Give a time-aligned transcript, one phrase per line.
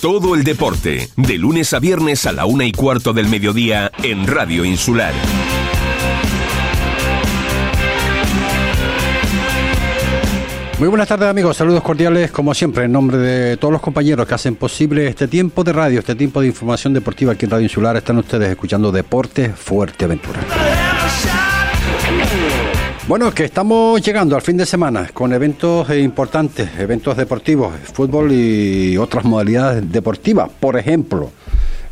[0.00, 4.26] Todo el deporte, de lunes a viernes a la una y cuarto del mediodía en
[4.26, 5.12] Radio Insular.
[10.78, 14.32] Muy buenas tardes amigos, saludos cordiales como siempre en nombre de todos los compañeros que
[14.32, 17.94] hacen posible este tiempo de radio, este tiempo de información deportiva aquí en Radio Insular.
[17.98, 20.40] Están ustedes escuchando Deporte Fuerteventura.
[23.10, 28.96] Bueno, que estamos llegando al fin de semana con eventos importantes, eventos deportivos, fútbol y
[28.96, 30.48] otras modalidades deportivas.
[30.48, 31.28] Por ejemplo,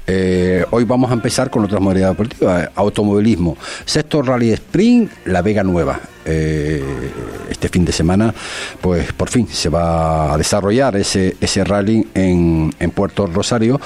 [0.07, 5.65] eh, hoy vamos a empezar con otras modalidades deportivas, automovilismo, sexto rally sprint, La Vega
[5.65, 5.99] Nueva.
[6.25, 6.85] Eh,
[7.51, 8.33] este fin de semana,
[8.81, 13.81] pues por fin se va a desarrollar ese, ese rally en, en Puerto Rosario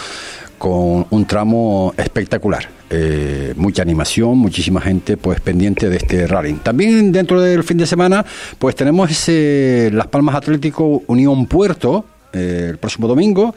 [0.59, 2.82] con un tramo espectacular.
[2.95, 6.53] Eh, mucha animación, muchísima gente pues pendiente de este rally.
[6.63, 8.23] También dentro del fin de semana
[8.59, 13.55] pues tenemos ese Las Palmas Atlético Unión Puerto, el próximo domingo,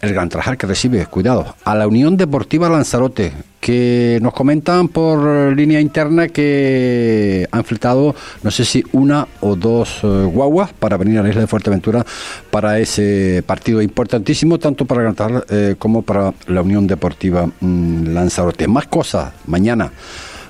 [0.00, 5.56] el Gran Trajar que recibe, cuidado, a la Unión Deportiva Lanzarote, que nos comentan por
[5.56, 11.18] línea interna que han fletado, no sé si una o dos eh, guaguas para venir
[11.18, 12.04] a la isla de Fuerteventura
[12.50, 18.08] para ese partido importantísimo, tanto para Gran Trajar eh, como para la Unión Deportiva mm,
[18.08, 18.68] Lanzarote.
[18.68, 19.90] Más cosas, mañana.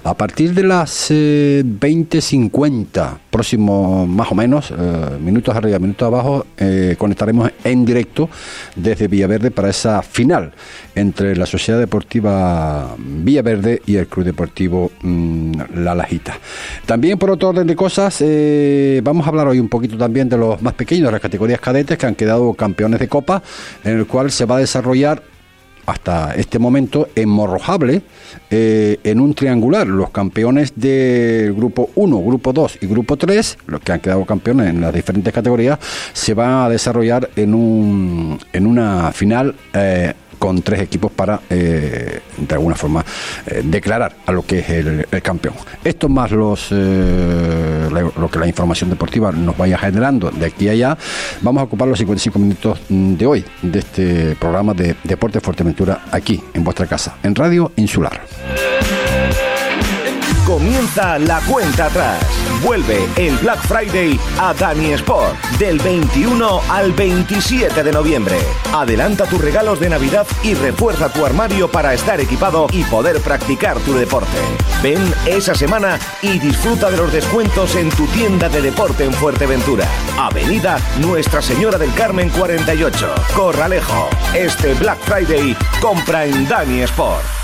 [0.04, 4.74] A partir de las eh, 20.50, próximo más o menos, eh,
[5.18, 8.28] minutos arriba, minutos abajo, eh, conectaremos en directo
[8.76, 10.52] desde Villaverde para esa final
[10.94, 16.38] entre la Sociedad Deportiva Villaverde y el Club Deportivo mm, La Lajita.
[16.84, 20.36] También por otro orden de cosas, eh, vamos a hablar hoy un poquito también de
[20.36, 23.42] los más pequeños, de las categorías cadetes que han quedado campeones de Copa,
[23.82, 25.22] en el cual se va a desarrollar
[25.86, 28.02] hasta este momento en Morrojable
[28.50, 29.86] eh, en un triangular.
[29.86, 34.70] Los campeones del grupo 1, grupo 2 y grupo 3, los que han quedado campeones
[34.70, 35.78] en las diferentes categorías,
[36.12, 39.54] se van a desarrollar en, un, en una final.
[39.72, 43.04] Eh, con tres equipos para, eh, de alguna forma,
[43.46, 45.54] eh, declarar a lo que es el, campeón.
[45.82, 50.72] Esto más los eh, lo que la información deportiva nos vaya generando de aquí a
[50.72, 50.98] allá,
[51.40, 56.04] vamos a ocupar los 55 minutos mm, de hoy de este programa de Deporte Fuerteventura
[56.10, 58.20] aquí, en vuestra casa, en Radio Insular.
[60.46, 62.22] Comienza la cuenta atrás.
[62.62, 68.36] Vuelve el Black Friday a Dani Sport del 21 al 27 de noviembre.
[68.74, 73.78] Adelanta tus regalos de Navidad y refuerza tu armario para estar equipado y poder practicar
[73.80, 74.36] tu deporte.
[74.82, 79.88] Ven esa semana y disfruta de los descuentos en tu tienda de deporte en Fuerteventura.
[80.18, 84.10] Avenida Nuestra Señora del Carmen 48, Corralejo.
[84.34, 87.43] Este Black Friday compra en Dani Sport.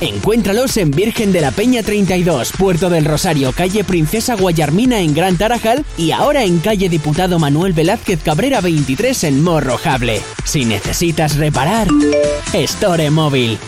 [0.00, 5.36] Encuéntralos en Virgen de la Peña 32, Puerto del Rosario, calle Princesa Guayarmina en Gran
[5.36, 10.20] Tarajal y ahora en calle Diputado Manuel Velázquez Cabrera 23 en Morrojable.
[10.44, 11.88] Si necesitas reparar,
[12.52, 13.58] Store Móvil.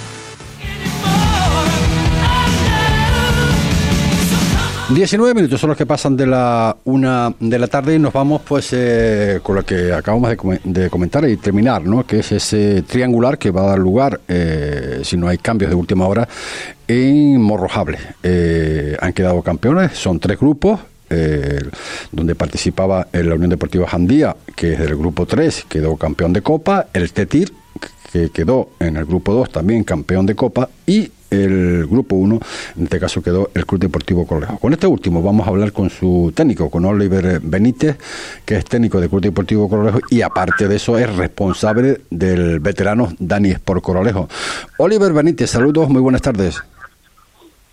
[4.91, 8.43] 19 minutos son los que pasan de la una de la tarde y nos vamos
[8.47, 12.07] pues eh, con lo que acabamos de, come- de comentar y terminar, ¿no?
[12.07, 15.75] que es ese triangular que va a dar lugar, eh, si no hay cambios de
[15.77, 16.29] última hora,
[16.87, 17.99] en Morrojable.
[18.23, 20.81] Eh, han quedado campeones, son tres grupos.
[22.11, 26.43] donde participaba en la Unión Deportiva Jandía, que es del grupo 3, quedó campeón de
[26.43, 27.53] Copa, el Tetir,
[28.13, 32.41] que quedó en el grupo 2 también campeón de Copa, y el grupo 1,
[32.77, 34.59] en este caso quedó el Club Deportivo Correjo.
[34.59, 37.97] Con este último vamos a hablar con su técnico, con Oliver Benítez,
[38.45, 43.13] que es técnico del Club Deportivo Correjo y aparte de eso es responsable del veterano
[43.19, 44.29] Dani Sport Correjo.
[44.79, 46.63] Oliver Benítez, saludos, muy buenas tardes.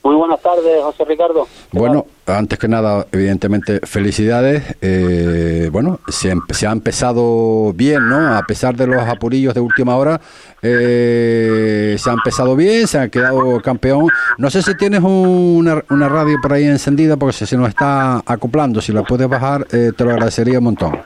[0.03, 1.47] Muy buenas tardes, José Ricardo.
[1.71, 4.63] ¿Qué Bueno, antes que nada, evidentemente, felicidades.
[4.81, 8.35] Eh, bueno, se, se ha empezado bien, ¿no?
[8.35, 10.19] A pesar de los apurillos de última hora,
[10.63, 14.07] eh, se ha empezado bien, se ha quedado campeón.
[14.39, 18.23] No sé si tienes una, una radio por ahí encendida, porque si se nos está
[18.25, 20.97] acoplando, si la puedes bajar, eh, te lo agradecería un montón.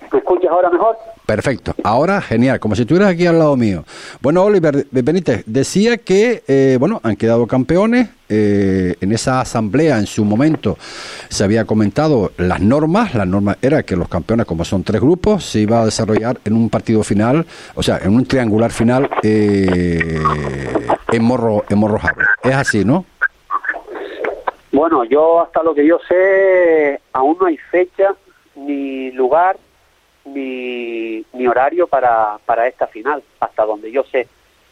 [0.56, 0.98] Ahora mejor?
[1.25, 1.74] Perfecto.
[1.84, 3.84] Ahora, genial, como si estuvieras aquí al lado mío.
[4.22, 8.10] Bueno, Oliver Benítez, decía que, eh, bueno, han quedado campeones.
[8.28, 10.78] eh, en esa asamblea, en su momento,
[11.30, 13.13] se había comentado las normas.
[13.13, 16.54] Las normas era que los campeones, como son tres grupos, se iba a desarrollar en
[16.54, 20.19] un partido final, o sea, en un triangular final eh,
[21.12, 22.25] en Morro en Morrojable.
[22.44, 23.06] Es así, ¿no?
[24.72, 28.13] Bueno, yo hasta lo que yo sé, aún no hay fecha,
[28.56, 29.57] ni lugar,
[30.25, 34.27] ni, ni horario para, para esta final, hasta donde yo sé.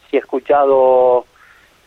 [0.10, 1.26] Si he escuchado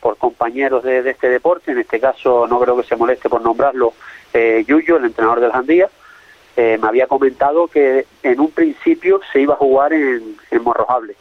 [0.00, 3.42] por compañeros de, de este deporte, en este caso no creo que se moleste por
[3.42, 3.92] nombrarlo,
[4.32, 5.88] eh, Yuyo, el entrenador del Jandía,
[6.56, 11.14] eh, me había comentado que en un principio se iba a jugar en, en Morrojable.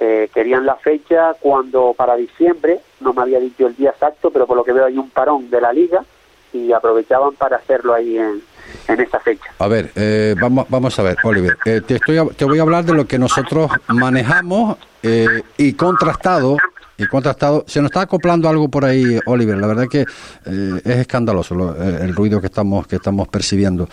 [0.00, 4.46] Eh, querían la fecha cuando para diciembre, no me había dicho el día exacto, pero
[4.46, 6.04] por lo que veo hay un parón de la liga
[6.52, 8.40] y aprovechaban para hacerlo ahí en,
[8.88, 9.44] en esa fecha.
[9.58, 11.56] A ver, eh, vamos, vamos a ver, Oliver.
[11.64, 16.56] eh, te, voy a hablar de lo que nosotros manejamos eh, y contrastado.
[17.00, 17.64] Y contrastado.
[17.68, 19.56] Se nos está acoplando algo por ahí, Oliver.
[19.56, 23.88] La verdad que eh, es escandaloso lo- el ruido que estamos, que estamos percibiendo.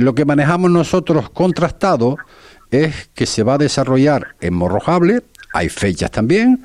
[0.00, 2.16] Lo que manejamos nosotros contrastado
[2.70, 5.22] es que se va a desarrollar en Morrojable,
[5.52, 6.64] hay fechas también,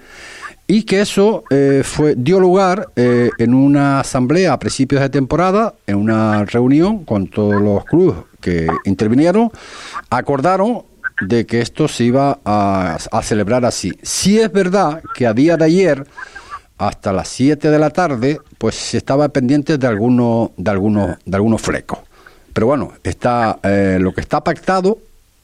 [0.68, 5.76] y que eso eh, fue dio lugar eh, en una asamblea a principios de temporada,
[5.86, 9.52] en una reunión con todos los clubes que intervinieron,
[10.10, 10.84] acordaron
[11.22, 13.94] de que esto se iba a, a celebrar así.
[14.02, 16.08] Sí es verdad que a día de ayer,
[16.78, 21.36] hasta las 7 de la tarde, pues se estaba pendiente de algunos de algunos de
[21.36, 22.00] algunos flecos.
[22.54, 24.98] Pero bueno, está eh, lo que está pactado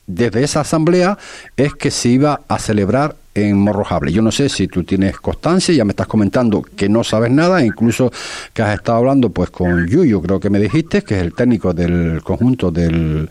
[0.08, 1.18] desde esa asamblea
[1.56, 4.12] es que se iba a celebrar en Morrojable.
[4.12, 7.64] Yo no sé si tú tienes constancia, ya me estás comentando que no sabes nada,
[7.66, 8.12] incluso
[8.54, 11.74] que has estado hablando pues con Yuyo, creo que me dijiste, que es el técnico
[11.74, 13.30] del conjunto del,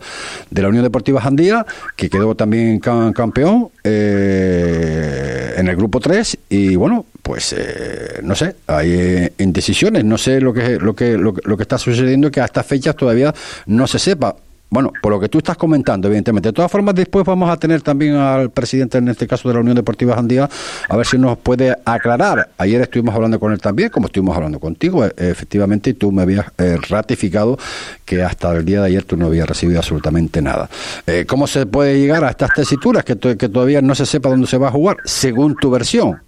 [0.49, 1.65] de la Unión Deportiva Jandía,
[1.95, 8.35] que quedó también ca- campeón eh, en el grupo 3 y bueno, pues eh, no
[8.35, 12.31] sé, hay eh, indecisiones, no sé lo que, lo, que, lo, lo que está sucediendo
[12.31, 13.33] que a estas fechas todavía
[13.67, 14.35] no se sepa.
[14.73, 16.47] Bueno, por lo que tú estás comentando, evidentemente.
[16.47, 19.59] De todas formas, después vamos a tener también al presidente, en este caso de la
[19.59, 20.49] Unión Deportiva Jandía,
[20.87, 22.51] a ver si nos puede aclarar.
[22.57, 26.21] Ayer estuvimos hablando con él también, como estuvimos hablando contigo, eh, efectivamente, y tú me
[26.21, 27.57] habías eh, ratificado
[28.05, 30.69] que hasta el día de ayer tú no habías recibido absolutamente nada.
[31.05, 34.47] Eh, ¿Cómo se puede llegar a estas tesituras que, que todavía no se sepa dónde
[34.47, 36.21] se va a jugar, según tu versión?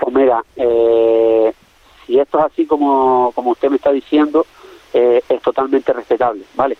[0.00, 1.52] Pues mira, eh,
[2.06, 4.46] si esto es así como, como usted me está diciendo,
[4.94, 6.76] eh, es totalmente respetable, ¿vale?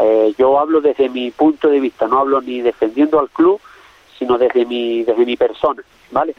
[0.00, 3.60] Eh, yo hablo desde mi punto de vista, no hablo ni defendiendo al club,
[4.18, 6.34] sino desde mi, desde mi persona, ¿vale?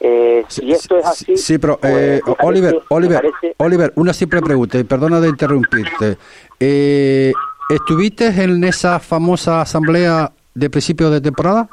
[0.00, 1.24] Eh, si esto es así...
[1.24, 5.28] Sí, sí, pero pues, eh, Oliver, Oliver, parece- Oliver, una simple pregunta, y perdona de
[5.28, 6.16] interrumpirte.
[6.58, 7.32] Eh,
[7.68, 11.68] ¿Estuviste en esa famosa asamblea de principio de temporada?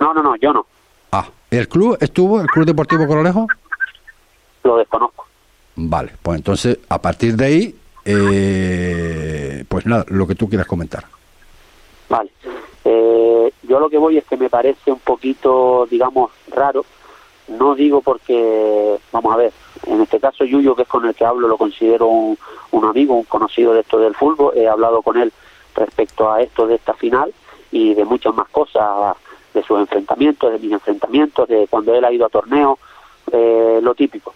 [0.00, 0.66] No, no, no, yo no,
[1.12, 3.46] Ah, ¿el club estuvo, el Club Deportivo Corolejo?
[4.64, 5.26] lo desconozco.
[5.76, 11.04] Vale, pues entonces, a partir de ahí, eh, pues nada, lo que tú quieras comentar.
[12.08, 12.30] Vale.
[12.84, 16.84] Eh, yo lo que voy es que me parece un poquito, digamos, raro.
[17.48, 19.52] No digo porque, vamos a ver,
[19.86, 22.38] en este caso Yuyo, que es con el que hablo, lo considero un,
[22.70, 24.56] un amigo, un conocido de esto del fútbol.
[24.56, 25.32] He hablado con él
[25.74, 27.32] respecto a esto de esta final
[27.70, 29.16] y de muchas más cosas,
[29.52, 32.78] de sus enfrentamientos, de mis enfrentamientos, de cuando él ha ido a torneos,
[33.32, 34.34] eh, lo típico.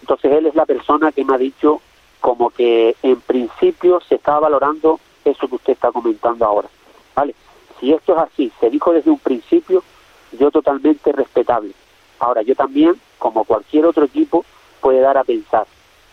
[0.00, 1.80] Entonces él es la persona que me ha dicho
[2.24, 6.68] como que en principio se estaba valorando eso que usted está comentando ahora.
[7.14, 7.34] ¿Vale?
[7.78, 9.84] Si esto es así, se dijo desde un principio,
[10.32, 11.74] yo totalmente respetable.
[12.20, 14.42] Ahora, yo también, como cualquier otro equipo,
[14.80, 15.66] puede dar a pensar.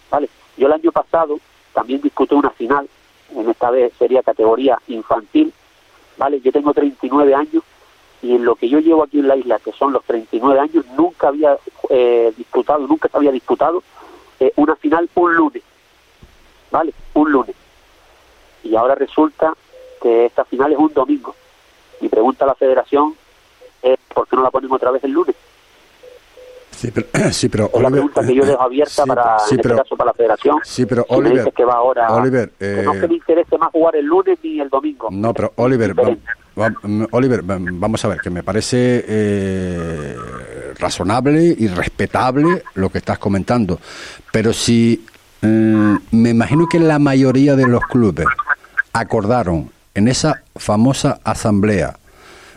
[0.10, 0.28] ¿Vale?
[0.58, 1.40] Yo el año pasado
[1.74, 2.90] también disputé una final,
[3.34, 5.54] en esta vez sería categoría infantil,
[6.18, 6.42] ¿vale?
[6.42, 7.64] Yo tengo 39 años
[8.22, 10.86] y en lo que yo llevo aquí en la isla, que son los 39 años,
[10.98, 11.56] nunca había
[11.90, 13.82] eh, disputado, nunca se había disputado
[14.42, 15.64] eh, una final un lunes,
[16.72, 16.94] ¿vale?
[17.14, 17.56] Un lunes.
[18.64, 19.54] Y ahora resulta
[20.02, 21.36] que esta final es un domingo.
[22.00, 23.14] Y pregunta a la federación,
[23.84, 25.36] eh, ¿por qué no la ponen otra vez el lunes?
[26.72, 29.60] Sí, pero, sí, pero Es la pregunta que yo dejo abierta sí, para, sí, en
[29.60, 30.58] este pero- caso, para la federación.
[30.64, 33.58] Sí, pero me Oliver, dices que va ahora, Oliver, que no eh, que me interese
[33.58, 35.10] más jugar el lunes ni el domingo.
[35.12, 36.32] No, pero Oliver, va- Diferente.
[36.60, 40.16] va- mm, Oliver, va- vamos a ver, que me parece eh,
[40.80, 43.80] razonable y respetable lo que estás comentando,
[44.32, 45.06] pero si
[45.42, 48.28] mm, me imagino que la mayoría de los clubes
[48.94, 51.98] acordaron en esa famosa asamblea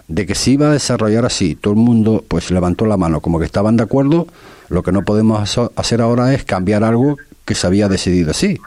[0.09, 3.39] de que se iba a desarrollar así, todo el mundo pues levantó la mano como
[3.39, 4.27] que estaban de acuerdo,
[4.69, 8.59] lo que no podemos hacer ahora es cambiar algo que se había decidido así.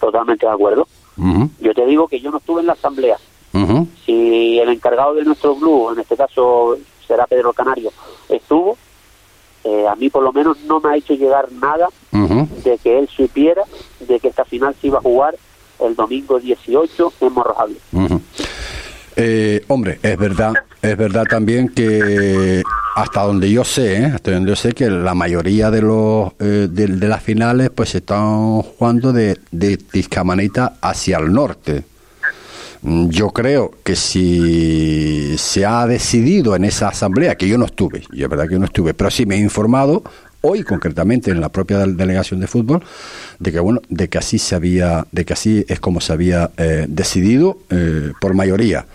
[0.00, 0.86] Totalmente de acuerdo.
[1.60, 3.16] Yo te digo que yo no estuve en la asamblea.
[4.06, 7.90] Si el encargado de nuestro club, en este caso será Pedro Canario,
[8.28, 8.76] estuvo,
[9.68, 11.88] eh, a mí por lo menos no me ha hecho llegar nada
[12.64, 13.62] de que él supiera
[14.00, 15.36] de que esta final se iba a jugar
[15.80, 17.76] el domingo 18 en Morrojable.
[19.14, 22.62] Eh, hombre, es verdad, es verdad también que
[22.94, 24.04] hasta donde yo sé, ¿eh?
[24.06, 27.98] hasta donde yo sé que la mayoría de los eh, de, las finales pues se
[27.98, 31.84] están jugando de, de Tiscamanita hacia el norte.
[32.82, 38.04] Mm, yo creo que si se ha decidido en esa asamblea, que yo no estuve,
[38.12, 40.02] y es verdad que yo no estuve, pero sí me he informado,
[40.40, 42.82] hoy concretamente en la propia delegación de fútbol,
[43.38, 46.50] de que bueno, de que así se había, de que así es como se había
[46.56, 48.86] eh, decidido eh, por mayoría.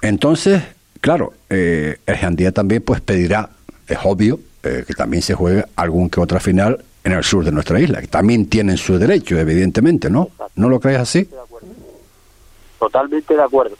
[0.00, 0.62] Entonces,
[1.00, 3.50] claro, eh, el Jandía también pues pedirá,
[3.86, 7.80] es obvio, que también se juegue algún que otra final en el sur de nuestra
[7.80, 10.28] isla, que también tienen su derecho, evidentemente, ¿no?
[10.54, 11.28] ¿No lo crees así?
[12.82, 13.76] Totalmente de acuerdo.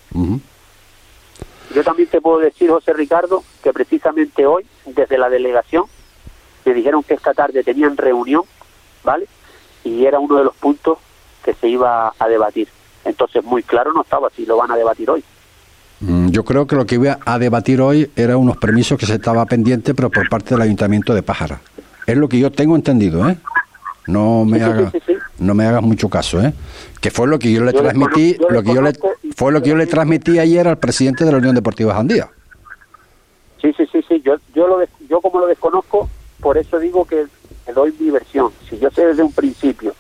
[1.75, 5.87] Yo también te puedo decir, José Ricardo, que precisamente hoy, desde la delegación,
[6.65, 8.43] me dijeron que esta tarde tenían reunión,
[9.03, 9.27] ¿vale?
[9.83, 10.99] Y era uno de los puntos
[11.45, 12.69] que se iba a debatir.
[13.05, 15.25] Entonces, muy claro no estaba si lo van a debatir hoy.
[15.99, 19.15] Mm, yo creo que lo que iba a debatir hoy era unos permisos que se
[19.15, 21.61] estaba pendiente, pero por parte del Ayuntamiento de Pájara.
[22.07, 23.37] Es lo que yo tengo entendido, ¿eh?
[24.07, 24.93] No me hagas
[25.43, 26.53] no me hagas mucho caso, ¿eh?
[27.01, 28.93] Que fue lo que yo le transmití, lo que yo le
[29.37, 32.31] fue lo que yo le transmití ayer al presidente de la Unión Deportiva Jandía.
[33.61, 36.09] Sí, sí, sí, sí, yo yo lo yo como lo desconozco,
[36.41, 37.27] por eso digo que
[37.67, 38.53] le doy mi versión.
[38.69, 39.95] Si yo sé desde un principio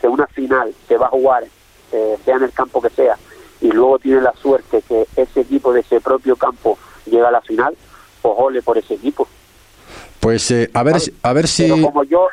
[0.00, 1.44] que una final se va a jugar,
[1.92, 3.16] eh, sea en el campo que sea,
[3.60, 7.40] y luego tiene la suerte que ese equipo de ese propio campo llega a la
[7.40, 7.76] final,
[8.22, 9.26] pues ole por ese equipo.
[10.20, 11.64] Pues eh, a ver, a ver si.
[11.64, 12.26] Pero como yo,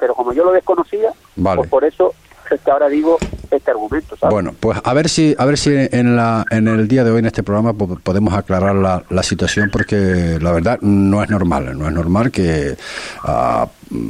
[0.00, 2.14] pero como yo lo desconocía, pues por eso
[2.50, 3.18] es que ahora digo
[3.50, 4.16] este argumento.
[4.30, 7.18] Bueno, pues a ver si a ver si en la en el día de hoy
[7.18, 11.86] en este programa podemos aclarar la, la situación porque la verdad no es normal, no
[11.86, 12.76] es normal que
[13.22, 13.66] a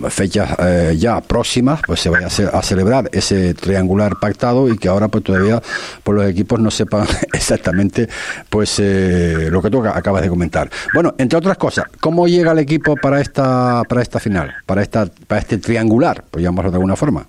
[0.09, 5.09] fechas eh, ya próximas pues se vaya a, celebrar ese triangular pactado y que ahora
[5.09, 5.63] pues todavía
[6.03, 8.09] por los equipos no sepan exactamente
[8.51, 10.71] pues eh, lo que tú acabas de comentar.
[10.95, 15.07] Bueno, entre otras cosas, ¿cómo llega el equipo para esta para esta final, para esta
[15.27, 17.27] para este triangular, por llamarlo de alguna forma?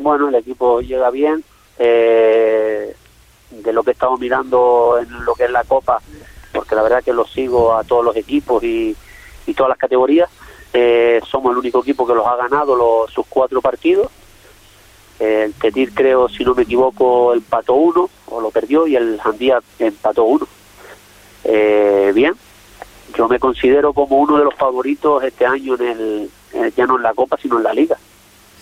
[0.00, 1.44] Bueno, el equipo llega bien.
[1.78, 2.94] Eh,
[3.50, 6.00] de lo que estamos mirando en lo que es la Copa,
[6.52, 8.96] porque la verdad que lo sigo a todos los equipos y,
[9.56, 10.30] todas las categorías.
[10.72, 14.08] Eh, somos el único equipo que los ha ganado los, sus cuatro partidos.
[15.18, 19.60] El Tetir, creo, si no me equivoco, empató uno o lo perdió y el Jandía
[19.80, 20.46] empató uno.
[21.42, 22.34] Eh, bien,
[23.16, 27.02] yo me considero como uno de los favoritos este año en el, ya no en
[27.02, 27.98] la Copa, sino en la Liga.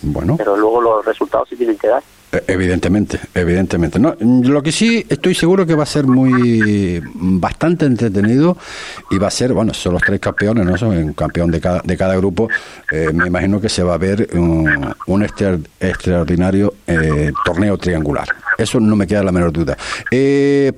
[0.02, 0.36] Bueno.
[0.36, 2.02] Pero luego los resultados sí tienen que dar.
[2.30, 3.98] E, evidentemente, evidentemente.
[3.98, 8.56] No, lo que sí estoy seguro que va a ser muy bastante entretenido
[9.10, 10.76] y va a ser, bueno, son los tres campeones, ¿no?
[10.76, 12.48] Son un campeón de cada, de cada grupo.
[12.92, 18.28] Eh, me imagino que se va a ver un, un extraordinario eh, torneo triangular.
[18.58, 19.78] Eso no me queda la menor duda.
[20.10, 20.72] Eh,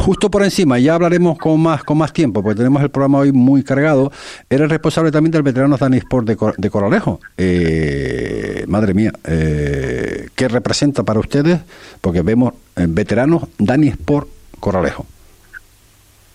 [0.00, 3.30] justo por encima, ya hablaremos con más con más tiempo, porque tenemos el programa hoy
[3.30, 4.10] muy cargado.
[4.50, 7.20] Era el responsable también del veterano Dani Sport de, de Coralejo.
[7.38, 11.60] Eh, madre mía, eh, ¿qué representa para ustedes?
[12.00, 15.06] Porque vemos eh, veteranos Dani Sport Coralejo.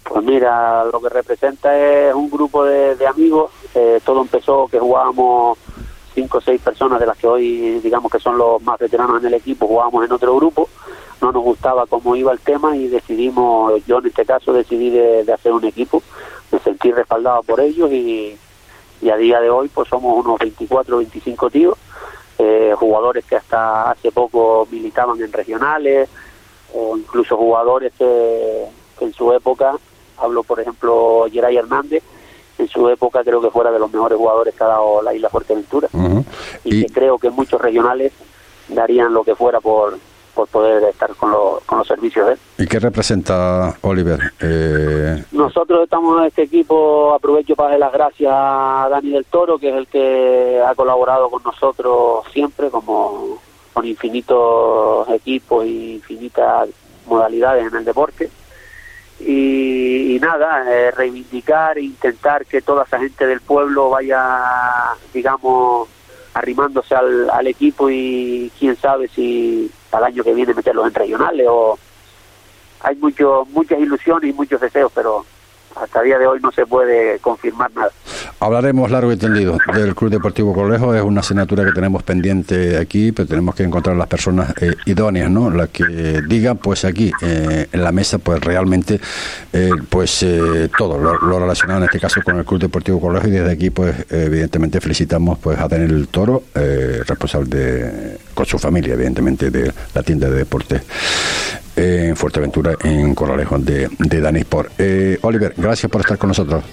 [0.08, 3.52] Pues mira, lo que representa es un grupo de, amigos.
[4.06, 5.58] todo empezó que jugábamos
[6.16, 9.28] cinco o seis personas de las que hoy digamos que son los más veteranos en
[9.28, 10.68] el equipo, jugábamos en otro grupo
[11.22, 15.32] no nos gustaba cómo iba el tema y decidimos, yo en este caso decidí de,
[15.32, 16.04] hacer un equipo,
[16.52, 18.38] me sentí respaldado por ellos y,
[19.12, 21.78] a día de hoy pues somos unos 24 25 tíos,
[22.40, 26.10] eh, jugadores que hasta hace poco militaban en regionales
[26.74, 28.66] o incluso jugadores que,
[29.00, 29.76] en su época,
[30.18, 32.04] hablo por ejemplo Geray Hernández,
[32.58, 35.30] en su época creo que fuera de los mejores jugadores que ha dado la isla
[35.30, 35.90] Fuerteventura
[36.64, 38.14] y, y que creo que muchos regionales
[38.70, 39.98] darían lo que fuera por,
[40.34, 41.32] por poder estar con,
[41.66, 42.40] con los servicios de él.
[42.58, 44.20] ¿Y qué representa Oliver?
[44.40, 45.24] Eh...
[45.32, 49.70] Nosotros estamos en este equipo, aprovecho para dar las gracias a Dani del Toro, que
[49.70, 53.40] es el que ha colaborado con nosotros siempre, como
[53.74, 56.70] con infinitos equipos y infinitas
[57.08, 58.30] modalidades en el deporte.
[59.28, 65.90] Y, nada, eh, reivindicar e intentar que toda esa gente del pueblo vaya, digamos,
[66.34, 71.48] arrimándose al, al equipo y quién sabe si al año que viene meterlos en regionales
[71.50, 71.78] o
[72.82, 75.26] hay mucho, muchas ilusiones y muchos deseos, pero
[75.76, 77.92] hasta el día de hoy no se puede confirmar nada.
[78.46, 83.12] Hablaremos largo y tendido del Club Deportivo Colejo, es una asignatura que tenemos pendiente aquí,
[83.12, 85.50] pero tenemos que encontrar las personas eh, idóneas, ¿no?
[85.50, 89.00] Las que digan, pues aquí, eh, en la mesa, pues realmente,
[89.52, 90.24] eh, pues
[90.78, 93.96] todo lo, relacionado en este caso con el Club Deportivo Colejo y desde aquí, pues
[94.12, 100.30] evidentemente felicitamos pues a Daniel Toro, responsable de, con su familia, evidentemente, de la tienda
[100.30, 100.84] de deportes
[101.76, 104.70] en Fuerteventura, en Corralejo de, de Dani Sport.
[105.24, 106.64] Oliver, gracias por estar con nosotros.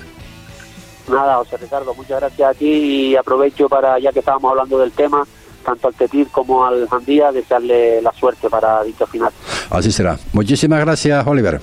[1.09, 4.93] Nada, José Ricardo, muchas gracias a ti y aprovecho para, ya que estábamos hablando del
[4.93, 5.27] tema,
[5.65, 9.33] tanto al Tetir como al Jandía, desearle la suerte para dicho final.
[9.71, 10.19] Así será.
[10.33, 11.61] Muchísimas gracias, Oliver.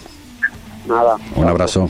[0.88, 1.18] Nada.
[1.36, 1.90] Un abrazo.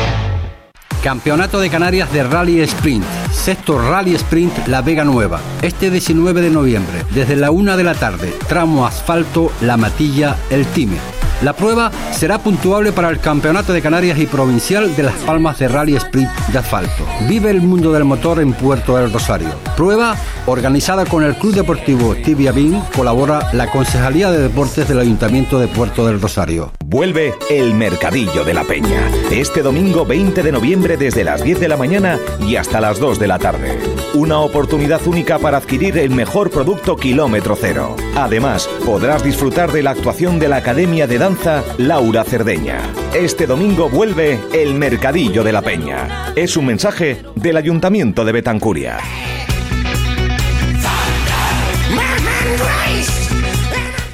[1.01, 3.03] Campeonato de Canarias de Rally Sprint.
[3.31, 5.41] Sexto Rally Sprint La Vega Nueva.
[5.63, 8.33] Este 19 de noviembre, desde la una de la tarde.
[8.47, 11.20] Tramo asfalto La Matilla El Time.
[11.41, 15.67] La prueba será puntuable para el Campeonato de Canarias y Provincial de Las Palmas de
[15.67, 17.03] Rally Sprint de Asfalto.
[17.27, 19.49] Vive el mundo del motor en Puerto del Rosario.
[19.75, 25.59] Prueba organizada con el Club Deportivo Tibia Bin, colabora la Concejalía de Deportes del Ayuntamiento
[25.59, 26.73] de Puerto del Rosario.
[26.85, 29.09] Vuelve el Mercadillo de la Peña.
[29.31, 33.17] Este domingo 20 de noviembre desde las 10 de la mañana y hasta las 2
[33.17, 33.79] de la tarde.
[34.13, 37.95] Una oportunidad única para adquirir el mejor producto kilómetro cero.
[38.15, 41.30] Además, podrás disfrutar de la actuación de la Academia de Danza
[41.77, 42.81] Laura Cerdeña.
[43.13, 46.33] Este domingo vuelve el Mercadillo de la Peña.
[46.35, 48.97] Es un mensaje del Ayuntamiento de Betancuria.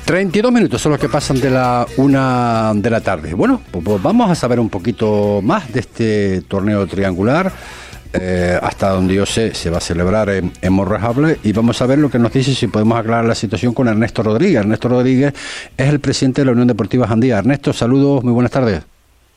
[0.05, 3.33] ...32 minutos son los que pasan de la una de la tarde.
[3.33, 7.51] Bueno, pues, pues vamos a saber un poquito más de este torneo triangular
[8.13, 11.85] eh, hasta donde yo sé, se va a celebrar en, en, Morrejable y vamos a
[11.85, 14.61] ver lo que nos dice si podemos aclarar la situación con Ernesto Rodríguez.
[14.61, 15.33] Ernesto Rodríguez
[15.77, 17.37] es el presidente de la Unión Deportiva Jandía.
[17.39, 18.83] Ernesto, saludos, muy buenas tardes.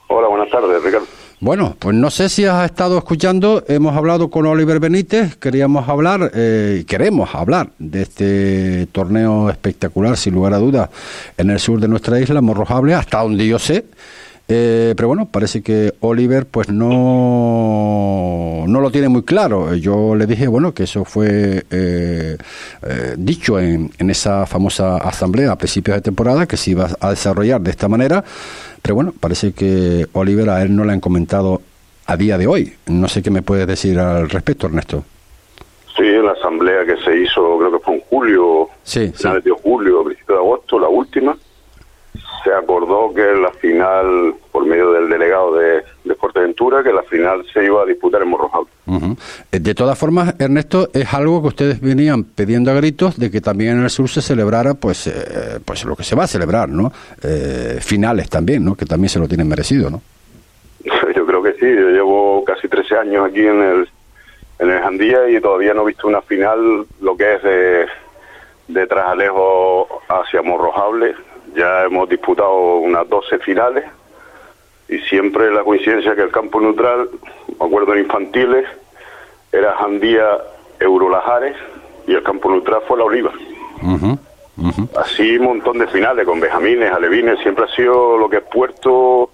[0.08, 1.06] Hola, buenas tardes, Ricardo.
[1.42, 6.30] Bueno, pues no sé si has estado escuchando, hemos hablado con Oliver Benítez, queríamos hablar,
[6.34, 10.90] eh, queremos hablar de este torneo espectacular, sin lugar a dudas,
[11.38, 13.86] en el sur de nuestra isla, Morrojable, hasta donde yo sé,
[14.52, 19.76] eh, pero bueno, parece que Oliver pues no, no lo tiene muy claro.
[19.76, 22.36] Yo le dije, bueno, que eso fue eh,
[22.82, 27.10] eh, dicho en, en, esa famosa asamblea a principios de temporada, que se iba a
[27.10, 28.24] desarrollar de esta manera.
[28.82, 31.62] Pero bueno, parece que Oliver a él no le han comentado
[32.06, 32.72] a día de hoy.
[32.88, 35.04] No sé qué me puedes decir al respecto, Ernesto.
[35.96, 40.02] Sí, la asamblea que se hizo, creo que fue en julio, sí, finales de julio,
[40.02, 41.36] principios de agosto, la última
[42.42, 47.44] se acordó que la final, por medio del delegado de, de Fuerteventura, que la final
[47.52, 48.64] se iba a disputar en Morrojal.
[49.52, 53.40] Eh, de todas formas, Ernesto, es algo que ustedes venían pidiendo a gritos de que
[53.40, 56.68] también en el sur se celebrara, pues, eh, pues lo que se va a celebrar,
[56.68, 56.92] ¿no?
[57.22, 58.74] Eh, finales también, ¿no?
[58.74, 60.02] Que también se lo tienen merecido, ¿no?
[61.14, 61.66] Yo creo que sí.
[61.66, 63.88] Yo llevo casi 13 años aquí en el
[64.60, 67.86] en el Jandía y todavía no he visto una final, lo que es de,
[68.68, 71.14] de Trasalejo hacia Morrojable
[71.54, 73.84] ya hemos disputado unas 12 finales
[74.88, 77.08] y siempre la coincidencia que el campo neutral,
[77.58, 78.66] me acuerdo en infantiles,
[79.52, 80.26] era Jandía
[80.78, 81.56] Eurolajares
[82.06, 83.32] y el campo neutral fue la Oliva.
[84.96, 89.30] Así un montón de finales con Benjamines, Alevines, siempre ha sido lo que es Puerto,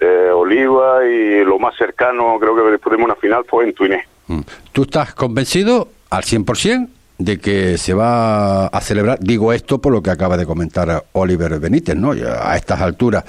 [0.00, 4.04] eh, Oliva y lo más cercano, creo que después de una final fue en Tuiné.
[4.28, 4.40] Mm.
[4.72, 10.02] ¿Tú estás convencido al 100% de que se va a celebrar, digo esto por lo
[10.02, 12.12] que acaba de comentar Oliver Benítez, ¿no?
[12.12, 13.24] A estas alturas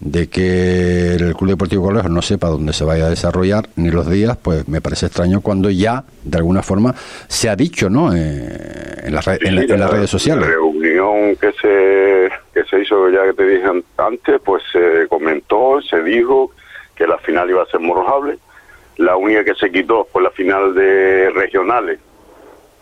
[0.00, 4.08] de que el Club Deportivo Colegio no sepa dónde se vaya a desarrollar ni los
[4.08, 6.94] días, pues me parece extraño cuando ya, de alguna forma,
[7.28, 8.14] se ha dicho, ¿no?
[8.14, 10.46] Eh, en, las en, las redes sociales.
[10.46, 13.66] La reunión que se, que se hizo, ya que te dije
[13.98, 16.52] antes, pues se comentó, se dijo
[16.94, 18.38] que la final iba a ser morrojable.
[18.96, 21.98] La única que se quitó fue la final de regionales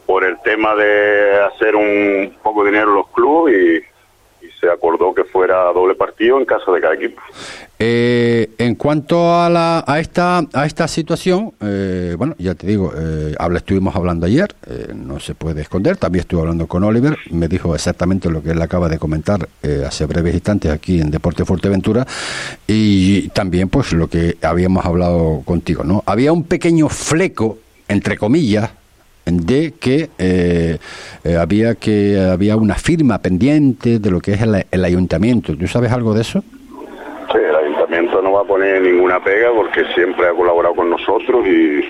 [0.06, 3.94] por el tema de hacer un poco de dinero en los clubes y,
[4.60, 7.20] se acordó que fuera doble partido en caso de cada equipo.
[7.78, 12.92] Eh, en cuanto a, la, a, esta, a esta situación, eh, bueno, ya te digo,
[12.96, 17.18] eh, habla, estuvimos hablando ayer, eh, no se puede esconder, también estuve hablando con Oliver,
[17.30, 19.48] me dijo exactamente lo que él acaba de comentar
[19.86, 22.06] hace breves instantes aquí en Deporte Fuerteventura
[22.66, 26.02] y también pues lo que habíamos hablado contigo, ¿no?
[26.06, 28.70] Había un pequeño fleco, entre comillas,
[29.26, 30.78] de que eh,
[31.24, 35.56] eh, había que había una firma pendiente de lo que es el, ayuntamiento.
[35.56, 36.42] ¿Tú sabes algo de eso?
[37.32, 41.46] Sí, el ayuntamiento no va a poner ninguna pega porque siempre ha colaborado con nosotros
[41.46, 41.84] y,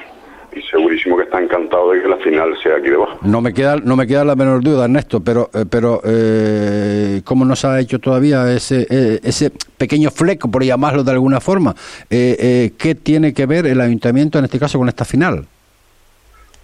[0.71, 3.19] segurísimo que está encantado de que la final sea aquí debajo.
[3.23, 7.45] No me queda no me queda la menor duda, Ernesto, pero eh, pero eh, cómo
[7.45, 8.87] nos ha hecho todavía ese
[9.25, 11.75] ese pequeño fleco por llamarlo de alguna forma.
[12.09, 15.45] ¿Qué tiene que ver el ayuntamiento en este caso con esta final?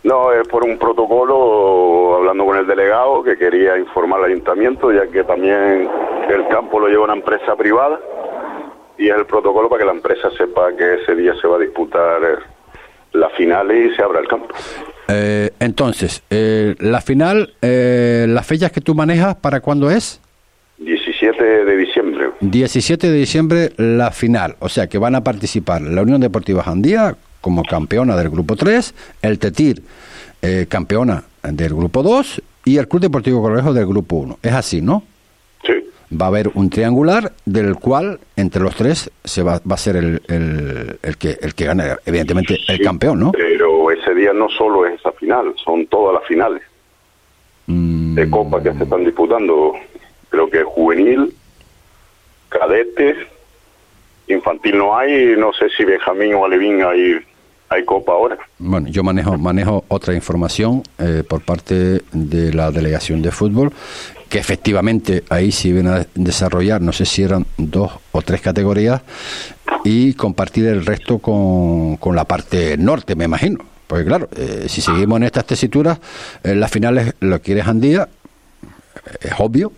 [0.03, 5.07] No, es por un protocolo, hablando con el delegado, que quería informar al ayuntamiento, ya
[5.07, 5.89] que también
[6.29, 8.01] el campo lo lleva una empresa privada,
[8.97, 11.61] y es el protocolo para que la empresa sepa que ese día se va a
[11.61, 12.37] disputar eh,
[13.13, 14.55] la final y se abra el campo.
[15.09, 20.21] Eh, entonces, eh, la final, eh, las fechas que tú manejas, ¿para cuándo es?
[20.79, 22.31] 17 de diciembre.
[22.41, 27.17] 17 de diciembre la final, o sea que van a participar la Unión Deportiva Jandía
[27.41, 29.83] como campeona del grupo 3, el Tetir
[30.43, 34.39] eh, campeona del grupo 2 y el Club Deportivo Correjo del grupo 1.
[34.43, 35.03] Es así, ¿no?
[35.65, 35.73] Sí.
[36.15, 39.97] Va a haber un triangular del cual entre los tres se va, va a ser
[39.97, 43.33] el, el, el que el que gane, evidentemente el campeón, ¿no?
[43.33, 46.63] Pero ese día no solo es esa final, son todas las finales
[47.71, 49.75] Mm, de Copa que se están disputando.
[50.29, 51.33] Creo que juvenil,
[52.49, 53.15] cadete,
[54.27, 57.21] infantil no hay, no sé si Benjamín o Alevín hay,
[57.71, 58.37] hay Copa ahora.
[58.59, 63.73] Bueno, yo manejo manejo otra información eh, por parte de la delegación de fútbol
[64.29, 69.03] que efectivamente ahí sí iban a desarrollar, no sé si eran dos o tres categorías
[69.85, 73.59] y compartir el resto con, con la parte norte, me imagino.
[73.89, 75.99] Porque claro, eh, si seguimos en estas tesituras,
[76.45, 78.09] en las finales lo quiere Jandía,
[79.21, 79.73] es obvio.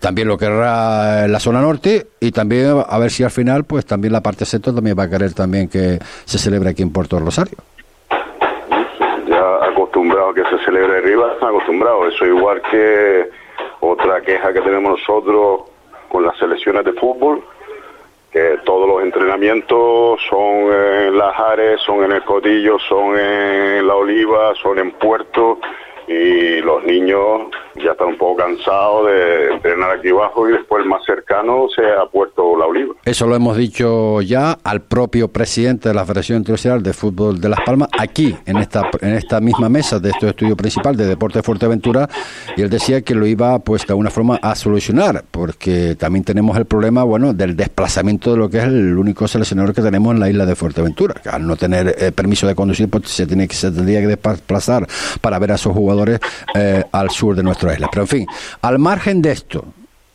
[0.00, 4.12] También lo querrá la zona norte y también a ver si al final, pues también
[4.12, 7.58] la parte centro también va a querer también que se celebre aquí en Puerto Rosario.
[9.28, 12.14] Ya acostumbrado a que se celebre arriba, están acostumbrados.
[12.14, 13.30] Eso igual que
[13.80, 15.62] otra queja que tenemos nosotros
[16.08, 17.44] con las selecciones de fútbol,
[18.32, 23.94] que todos los entrenamientos son en Las Ares, son en el Cotillo, son en La
[23.94, 25.58] Oliva, son en Puerto
[26.06, 27.42] y los niños
[27.76, 32.06] ya están un poco cansados de entrenar aquí abajo y después el más cercano sea
[32.10, 32.94] Puerto La Oliva.
[33.04, 37.48] Eso lo hemos dicho ya al propio presidente de la Federación Internacional de Fútbol de
[37.48, 41.38] Las Palmas, aquí, en esta, en esta misma mesa de este estudio principal de Deporte
[41.38, 42.08] de Fuerteventura,
[42.56, 46.56] y él decía que lo iba, pues, de alguna forma a solucionar, porque también tenemos
[46.56, 50.20] el problema, bueno, del desplazamiento de lo que es el único seleccionador que tenemos en
[50.20, 53.46] la isla de Fuerteventura, que al no tener eh, permiso de conducir, pues se, tiene
[53.46, 54.86] que, se tendría que desplazar
[55.20, 56.20] para ver a esos jugadores
[56.54, 58.26] eh, al sur de nuestra Pero, en fin,
[58.62, 59.64] al margen de esto,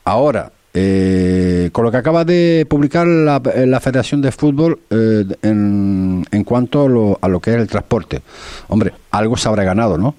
[0.04, 5.24] ahora, eh, con lo que acaba de publicar la, eh, la Federación de Fútbol eh,
[5.42, 8.22] en, en cuanto a lo, a lo que es el transporte,
[8.68, 10.16] hombre, algo se habrá ganado, ¿no?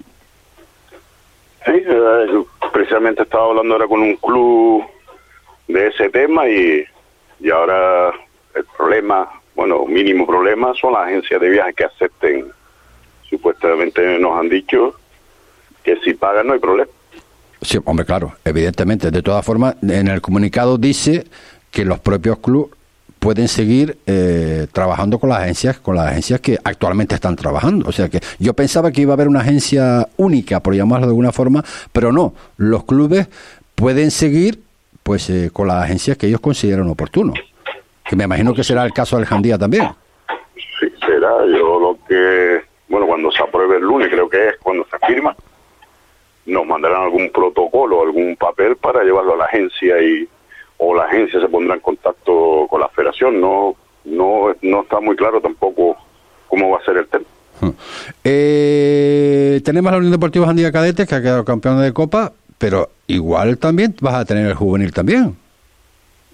[1.65, 4.83] Sí, eh, precisamente estaba hablando ahora con un club
[5.67, 6.83] de ese tema y,
[7.39, 8.11] y ahora
[8.55, 12.47] el problema, bueno, mínimo problema son las agencias de viajes que acepten,
[13.29, 14.95] supuestamente nos han dicho
[15.83, 16.91] que si pagan no hay problema.
[17.67, 19.11] Sí, hombre, claro, evidentemente.
[19.11, 21.25] De todas formas, en el comunicado dice
[21.69, 22.71] que los propios clubes
[23.19, 27.89] pueden seguir eh, trabajando con las agencias, con las agencias que actualmente están trabajando.
[27.89, 31.11] O sea que yo pensaba que iba a haber una agencia única, por llamarlo de
[31.11, 32.33] alguna forma, pero no.
[32.55, 33.27] Los clubes
[33.75, 34.61] pueden seguir,
[35.03, 37.33] pues, eh, con las agencias que ellos consideran oportuno.
[38.05, 39.89] Que me imagino que será el caso del Jandía también.
[40.79, 41.33] Sí, será.
[41.47, 45.35] Yo lo que, bueno, cuando se apruebe el lunes, creo que es cuando se firma,
[46.47, 50.27] nos mandarán algún protocolo, algún papel para llevarlo a la agencia y
[50.77, 53.41] o la agencia se pondrá en contacto con la federación.
[53.41, 55.97] No, no, no está muy claro tampoco
[56.47, 57.25] cómo va a ser el tema.
[58.23, 63.57] Eh, tenemos la Unión Deportiva Jandía Cadetes, que ha quedado campeón de Copa, pero igual
[63.57, 65.35] también vas a tener el juvenil también.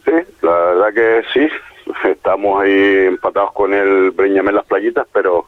[0.05, 1.47] Sí, la verdad que sí.
[2.07, 5.47] Estamos ahí empatados con el Breñamén Las Playitas, pero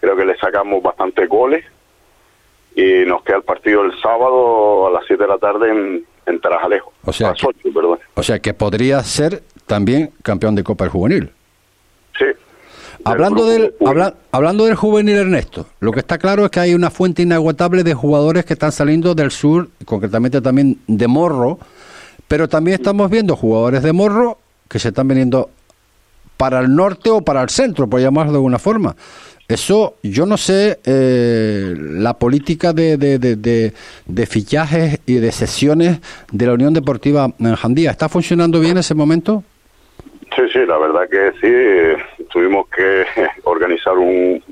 [0.00, 1.64] creo que le sacamos bastantes goles
[2.74, 6.40] y nos queda el partido el sábado a las 7 de la tarde en, en
[6.40, 6.92] Tarajalejo.
[7.04, 7.98] O sea a las que- 8, perdón.
[8.14, 11.30] O sea que podría ser también campeón de Copa el Juvenil.
[12.18, 12.26] Sí.
[13.04, 16.74] Hablando Del del, habla- hablando del juvenil Ernesto, lo que está claro es que hay
[16.74, 21.58] una fuente inagotable de jugadores que están saliendo del sur, concretamente también de Morro,
[22.28, 24.38] pero también estamos viendo jugadores de Morro
[24.70, 25.50] que se están viniendo
[26.38, 28.96] para el norte o para el centro, por llamarlo de alguna forma.
[29.46, 33.36] Eso, yo no sé, eh, la política de, de, de,
[34.06, 36.00] de- fichajes y de sesiones
[36.32, 39.44] de la Unión Deportiva en Jandía, ¿está funcionando bien en ese momento?
[40.34, 41.46] Sí, sí, la verdad que sí.
[41.46, 41.96] eh,
[42.32, 43.04] Tuvimos que
[43.44, 44.42] organizar un,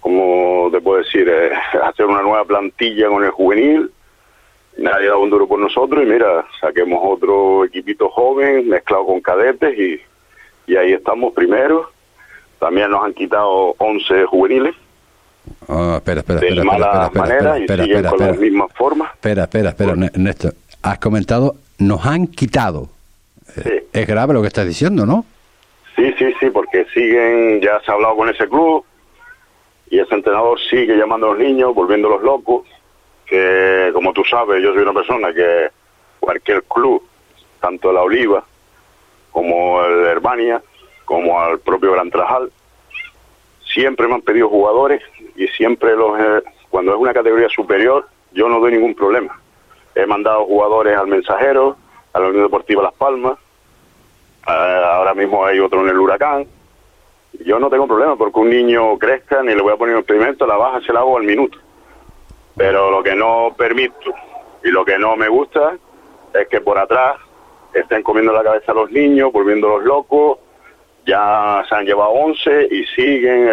[0.00, 1.50] como te puedo decir, Eh,
[1.82, 3.90] hacer una nueva plantilla con el juvenil.
[4.76, 9.76] Nadie daba un duro por nosotros y mira, saquemos otro equipito joven mezclado con cadetes
[9.76, 10.00] y,
[10.70, 11.90] y ahí estamos primero.
[12.58, 14.74] También nos han quitado 11 juveniles
[15.68, 19.12] Ah, espera, espera, de espera, mala espera, y siguen con las mismas formas.
[19.14, 20.50] Espera, espera, espera, Ernesto.
[20.82, 22.88] Has comentado, nos han quitado.
[23.54, 23.70] Sí.
[23.92, 25.24] Es grave lo que estás diciendo, ¿no?
[25.96, 28.84] Sí, sí, sí, porque siguen, ya se ha hablado con ese club
[29.90, 32.66] y ese entrenador sigue llamando a los niños, volviéndolos locos,
[33.26, 35.68] que como tú sabes, yo soy una persona que
[36.20, 37.02] cualquier club,
[37.60, 38.44] tanto la Oliva
[39.32, 40.62] como el Herbania,
[41.08, 42.52] como al propio Gran Trajal,
[43.64, 45.02] siempre me han pedido jugadores
[45.36, 46.12] y siempre los
[46.68, 49.40] cuando es una categoría superior yo no doy ningún problema.
[49.94, 51.78] He mandado jugadores al Mensajero,
[52.12, 53.38] a la Unión Deportiva Las Palmas,
[54.44, 56.46] ahora mismo hay otro en el Huracán.
[57.42, 60.46] Yo no tengo problema porque un niño crezca ni le voy a poner un experimento,
[60.46, 61.58] la baja se la hago al minuto.
[62.54, 64.12] Pero lo que no permito
[64.62, 65.78] y lo que no me gusta
[66.34, 67.16] es que por atrás
[67.72, 70.38] estén comiendo la cabeza a los niños, volviéndolos locos.
[71.08, 73.46] Ya se han llevado 11 y siguen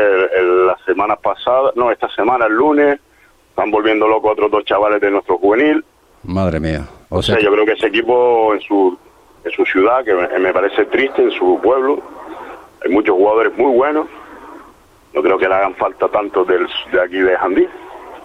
[0.67, 2.99] la semana pasada, no, esta semana, el lunes,
[3.51, 5.85] están volviendo locos otros dos chavales de nuestro juvenil.
[6.23, 6.85] Madre mía.
[7.07, 8.97] O, sea, yo creo que ese equipo en su,
[9.45, 12.01] en su ciudad, que me, parece triste, en su pueblo,
[12.83, 14.07] hay muchos jugadores muy buenos.
[15.13, 17.65] No creo que le hagan falta tanto del, de aquí de Jandí.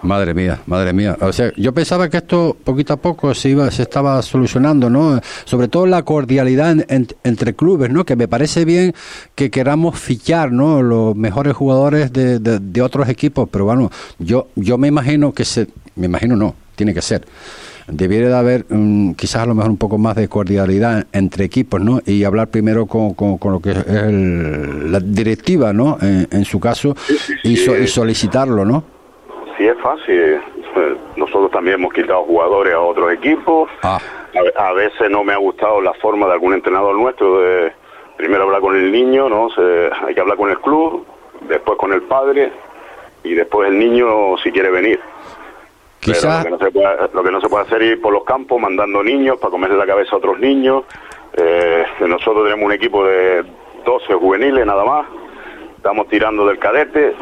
[0.03, 1.17] Madre mía, madre mía.
[1.21, 5.21] O sea, yo pensaba que esto poquito a poco se iba, se estaba solucionando, ¿no?
[5.45, 8.05] Sobre todo la cordialidad entre clubes, ¿no?
[8.05, 8.95] Que me parece bien
[9.35, 10.83] que queramos fichar, ¿no?
[10.83, 15.67] Los mejores jugadores de, de, otros equipos, pero bueno, yo, yo me imagino que se,
[15.97, 17.27] me imagino no, tiene que ser.
[17.87, 21.79] Debiera de haber mm, quizás a lo mejor un poco más de cordialidad entre equipos,
[21.79, 22.01] ¿no?
[22.07, 25.99] Y hablar primero con, con, lo que es la directiva, ¿no?
[26.01, 26.97] En, su caso,
[27.45, 29.00] y, y solicitarlo, ¿no?
[29.61, 30.41] Sí es fácil.
[31.17, 33.69] Nosotros también hemos quitado jugadores a otros equipos.
[33.83, 33.99] Ah.
[34.57, 37.73] A, veces no me ha gustado la forma de algún entrenador nuestro de
[38.17, 39.49] primero hablar con el niño, no,
[40.07, 41.05] hay que hablar con el club,
[41.49, 42.53] después con el padre
[43.25, 45.01] y después el niño si quiere venir.
[45.99, 46.59] Quizás lo,
[47.23, 49.87] que no se puede hacer es ir por los campos mandando niños para comerle la
[49.87, 50.85] cabeza a otros niños.
[51.35, 53.45] Eh, nosotros tenemos un equipo de
[53.85, 55.07] 12 juveniles nada más.
[55.77, 57.15] Estamos tirando del cadete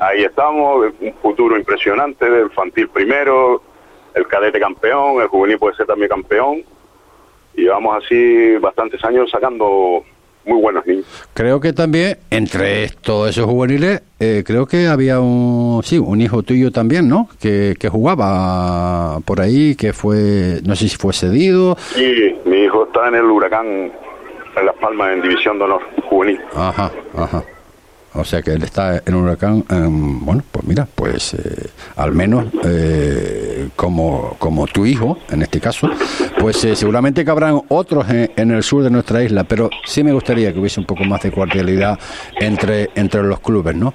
[0.00, 3.62] ahí estamos, un futuro impresionante del infantil primero,
[4.14, 6.62] el cadete campeón, el juvenil puede ser también campeón,
[7.54, 10.02] y vamos así bastantes años sacando
[10.44, 11.04] muy buenos niños.
[11.34, 16.42] Creo que también, entre todos esos juveniles, eh, creo que había un, sí, un hijo
[16.42, 17.28] tuyo también, ¿no?
[17.40, 21.76] Que, que jugaba por ahí, que fue, no sé si fue cedido.
[21.78, 26.40] Sí, mi hijo está en el Huracán, en Las Palmas, en División de Honor Juvenil.
[26.54, 27.44] Ajá, ajá.
[28.14, 29.64] O sea que él está en un huracán.
[29.70, 35.60] Em, bueno, pues mira, pues eh, al menos eh, como, como tu hijo, en este
[35.60, 35.88] caso,
[36.38, 40.12] pues eh, seguramente que habrán otros en, el sur de nuestra isla, pero sí me
[40.12, 41.98] gustaría que hubiese un poco más de cordialidad
[42.40, 43.92] entre, entre los clubes, ¿no?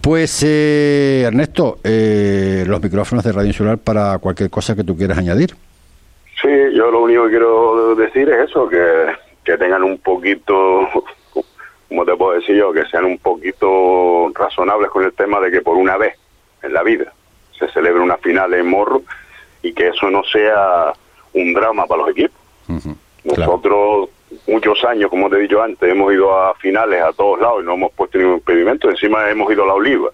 [0.00, 5.54] Pues Ernesto, los micrófonos de Radio Insular para cualquier cosa que tú quieras añadir.
[6.40, 8.80] Sí, yo lo único que quiero decir es eso, que,
[9.44, 10.88] que tengan un poquito
[11.90, 15.60] como te puedo decir yo, que sean un poquito razonables con el tema de que
[15.60, 16.14] por una vez
[16.62, 17.12] en la vida
[17.58, 19.02] se celebre una final en Morro
[19.60, 20.92] y que eso no sea
[21.34, 22.38] un drama para los equipos.
[23.24, 24.08] Nosotros
[24.46, 27.66] muchos años, como te he dicho antes, hemos ido a finales a todos lados y
[27.66, 28.88] no hemos puesto ningún impedimento.
[28.88, 30.10] Encima hemos ido a la Oliva,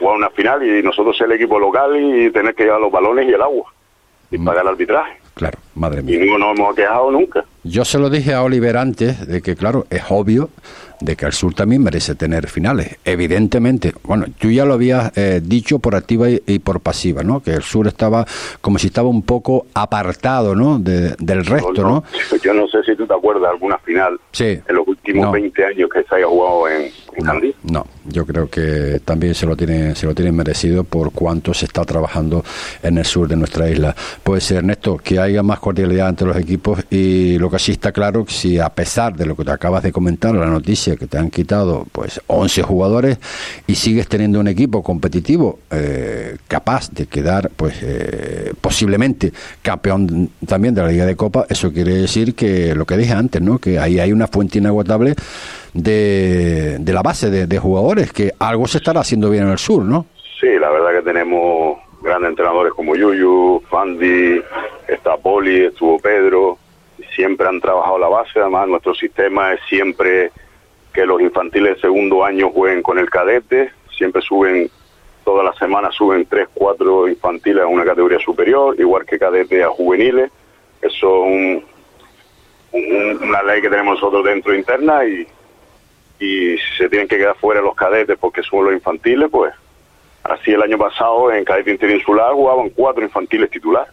[0.00, 3.28] jugar una final y nosotros ser el equipo local y tener que llevar los balones
[3.28, 3.72] y el agua
[4.32, 4.44] y mm.
[4.44, 5.24] pagar el arbitraje.
[5.34, 6.24] Claro, madre mía.
[6.24, 7.44] Y no nos hemos quejado nunca.
[7.62, 10.50] Yo se lo dije a Oliver antes de que, claro, es obvio
[11.00, 12.98] de que el sur también merece tener finales.
[13.04, 17.40] Evidentemente, bueno, tú ya lo habías eh, dicho por activa y, por pasiva, ¿no?
[17.40, 18.26] Que el sur estaba
[18.60, 20.78] como si estaba un poco apartado, ¿no?
[20.78, 22.04] del resto, ¿no?
[22.42, 24.60] Yo no sé si tú te acuerdas de alguna final sí.
[24.66, 26.82] en los últimos 20 años que se haya jugado en,
[27.16, 31.54] en no, yo creo que también se lo tiene se lo tienen merecido por cuánto
[31.54, 32.44] se está trabajando
[32.82, 33.94] en el sur de nuestra isla.
[34.22, 37.92] Puede ser, Ernesto, que haya más cordialidad entre los equipos y lo que sí está
[37.92, 41.18] claro, si a pesar de lo que te acabas de comentar, la noticia que te
[41.18, 43.18] han quitado pues 11 jugadores
[43.66, 50.74] y sigues teniendo un equipo competitivo eh, capaz de quedar pues eh, posiblemente campeón también
[50.74, 53.58] de la Liga de Copa, eso quiere decir que lo que dije antes, ¿no?
[53.58, 55.14] que ahí hay una fuente inagotable
[55.74, 60.06] de, la base de, jugadores, que algo se estará haciendo bien en el sur, ¿no?
[60.40, 64.40] Sí, la verdad que tenemos grandes entrenadores como Yuyu, Fandi,
[64.86, 66.58] está Poli, estuvo Pedro,
[67.14, 70.30] siempre han trabajado la base, además nuestro sistema es siempre
[70.92, 74.70] que los infantiles de segundo año jueguen con el cadete, siempre suben,
[75.24, 79.68] todas las semanas suben tres, cuatro infantiles a una categoría superior, igual que cadete a
[79.68, 80.30] juveniles,
[80.82, 81.24] eso
[82.72, 85.26] es una ley que tenemos nosotros dentro interna y,
[86.18, 89.52] y si se tienen que quedar fuera los cadetes porque son los infantiles, pues
[90.22, 93.92] así el año pasado en cadete interinsular jugaban cuatro infantiles titulares.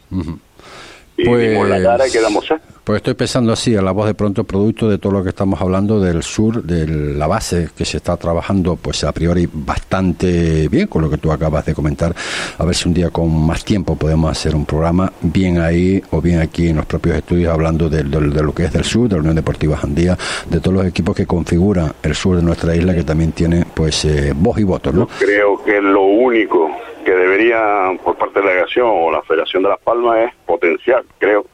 [1.22, 2.46] Y pues, la cara y quedamos
[2.84, 5.62] Pues estoy pensando así, a la voz de pronto, producto de todo lo que estamos
[5.62, 10.88] hablando del sur, de la base que se está trabajando, pues a priori bastante bien
[10.88, 12.14] con lo que tú acabas de comentar.
[12.58, 16.22] A ver si un día con más tiempo podemos hacer un programa bien ahí o
[16.22, 19.22] bien aquí en los propios estudios hablando de, lo que es del sur, de la
[19.22, 20.18] Unión Deportiva Jandía,
[20.50, 24.06] de todos los equipos que configuran el sur de nuestra isla que también tiene pues
[24.06, 25.08] eh, voz y voto, ¿no?
[25.20, 26.70] creo que lo único
[27.04, 31.04] que debería por parte de la delegación o la Federación de Las Palmas es potenciar,
[31.18, 31.46] creo.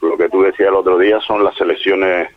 [0.00, 2.28] Lo que tú decías el otro día son las selecciones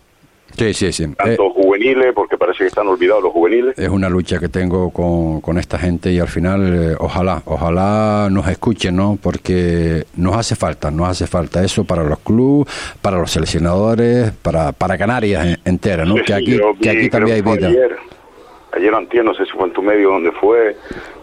[0.58, 1.08] Sí, sí, sí.
[1.16, 3.78] Tanto eh, juveniles, porque parece que están olvidados los juveniles.
[3.78, 8.28] Es una lucha que tengo con, con esta gente y al final, eh, ojalá, ojalá
[8.30, 9.18] nos escuchen, ¿no?
[9.22, 14.72] Porque nos hace falta, nos hace falta eso para los clubes, para los seleccionadores, para,
[14.72, 16.16] para Canarias entera, ¿no?
[16.16, 17.98] que aquí, que aquí también hay vida ayer
[18.74, 20.76] antier, no sé si fue en tu medio donde fue,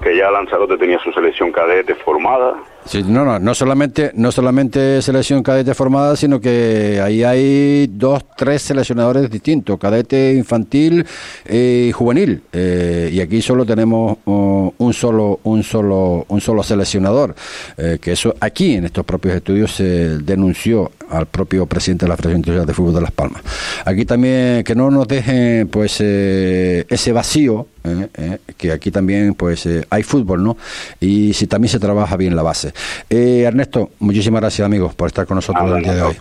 [0.03, 2.55] que ya Lanzarote tenía su selección cadete formada.
[2.89, 8.25] Sí, no, no, no solamente, no solamente selección cadete formada, sino que ahí hay dos,
[8.35, 11.05] tres seleccionadores distintos, cadete, infantil
[11.47, 12.41] y juvenil.
[12.51, 17.35] Eh, y aquí solo tenemos uh, un solo, un solo, un solo seleccionador.
[17.77, 22.17] Eh, que eso aquí en estos propios estudios se denunció al propio presidente de la
[22.17, 23.43] Federación Internacional de Fútbol de Las Palmas.
[23.85, 29.35] Aquí también que no nos dejen pues eh, ese vacío eh, eh, que aquí también
[29.35, 30.57] pues hay fútbol, ¿no?
[31.01, 32.73] Y si también se trabaja bien la base.
[33.09, 36.17] Ernesto, muchísimas gracias amigos por estar con nosotros el día de hoy.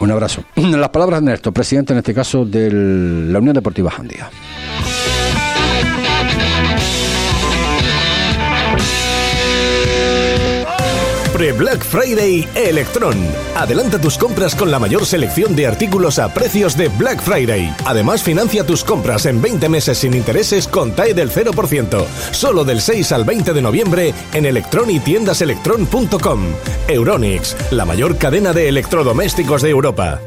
[0.00, 0.44] Un abrazo.
[0.56, 4.30] Las palabras de Ernesto, presidente en este caso de la Unión Deportiva Jandía.
[11.40, 13.16] Black Friday Electron.
[13.56, 17.74] Adelanta tus compras con la mayor selección de artículos a precios de Black Friday.
[17.86, 22.04] Además, financia tus compras en 20 meses sin intereses con TAE del 0%.
[22.32, 26.40] Solo del 6 al 20 de noviembre en electron y tiendaselectron.com.
[26.88, 30.20] Euronix, la mayor cadena de electrodomésticos de Europa.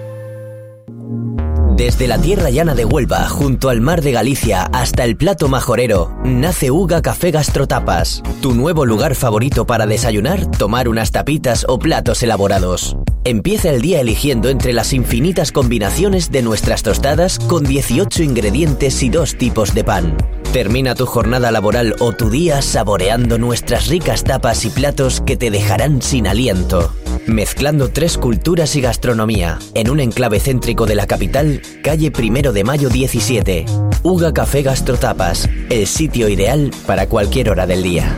[1.75, 6.15] Desde la tierra llana de Huelva, junto al mar de Galicia, hasta el plato majorero,
[6.23, 12.21] nace Uga Café Gastrotapas, tu nuevo lugar favorito para desayunar, tomar unas tapitas o platos
[12.21, 12.95] elaborados.
[13.23, 19.09] Empieza el día eligiendo entre las infinitas combinaciones de nuestras tostadas con 18 ingredientes y
[19.09, 20.15] dos tipos de pan.
[20.53, 25.49] Termina tu jornada laboral o tu día saboreando nuestras ricas tapas y platos que te
[25.49, 26.93] dejarán sin aliento.
[27.27, 32.63] Mezclando tres culturas y gastronomía, en un enclave céntrico de la capital, calle Primero de
[32.63, 33.65] Mayo 17.
[34.03, 38.17] Uga Café Gastrotapas, el sitio ideal para cualquier hora del día.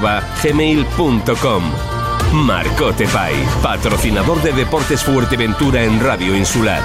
[0.43, 1.63] gmail.com.
[2.33, 6.81] Marcote Pai, patrocinador de Deportes Fuerteventura en Radio Insular.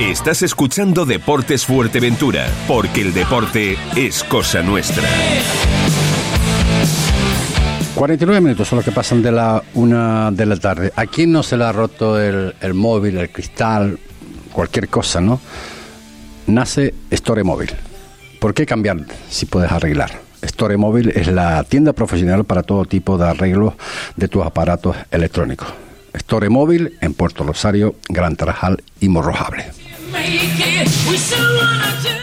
[0.00, 5.08] Estás escuchando Deportes Fuerteventura, porque el deporte es cosa nuestra.
[7.94, 10.92] 49 minutos son los que pasan de la una de la tarde.
[10.96, 13.98] ¿A quién no se le ha roto el, el móvil, el cristal,
[14.52, 15.40] cualquier cosa, no?
[16.46, 17.70] Nace Store Móvil.
[18.40, 20.25] ¿Por qué cambiar si puedes arreglar?
[20.42, 23.74] Store Móvil es la tienda profesional para todo tipo de arreglos
[24.16, 25.68] de tus aparatos electrónicos.
[26.12, 29.66] Store Móvil en Puerto Rosario, Gran Tarajal y Morrojable.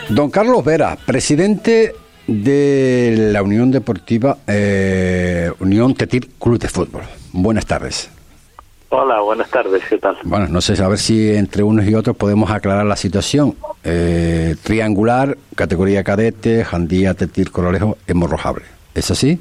[0.10, 1.96] Don Carlos Vera, presidente
[2.28, 7.04] de la Unión Deportiva eh, Unión Tetir Club de Fútbol.
[7.32, 8.10] Buenas tardes.
[8.96, 10.20] Hola, buenas tardes, ¿qué tal?
[10.22, 13.56] Bueno, no sé, a ver si entre unos y otros podemos aclarar la situación.
[13.84, 18.66] Eh, triangular, categoría cadete, Jandía, Tetir, Corolejo, hemorrojable.
[18.94, 19.40] ¿Es así?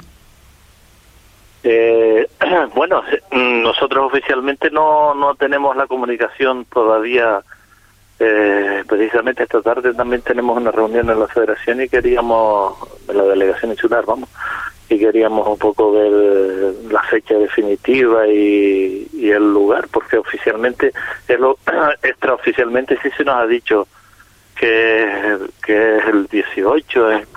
[1.65, 2.27] Eh,
[2.75, 7.43] bueno, nosotros oficialmente no, no tenemos la comunicación todavía.
[8.21, 12.75] Eh, precisamente esta tarde también tenemos una reunión en la federación y queríamos,
[13.07, 14.31] en la delegación insular, vamos,
[14.93, 20.93] y queríamos un poco ver la fecha definitiva y, el lugar, porque oficialmente,
[21.27, 21.57] es lo,
[22.03, 23.87] extraoficialmente sí se nos ha dicho
[24.55, 27.29] que, que es el 18, es,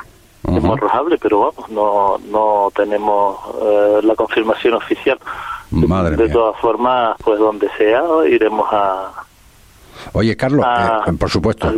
[0.47, 0.77] uh
[1.21, 5.17] pero vamos, no, no tenemos eh, la confirmación oficial.
[5.71, 9.11] de, todas formas, pues donde sea, iremos a,
[10.13, 11.71] Oye, Carlos, eh, por supuesto,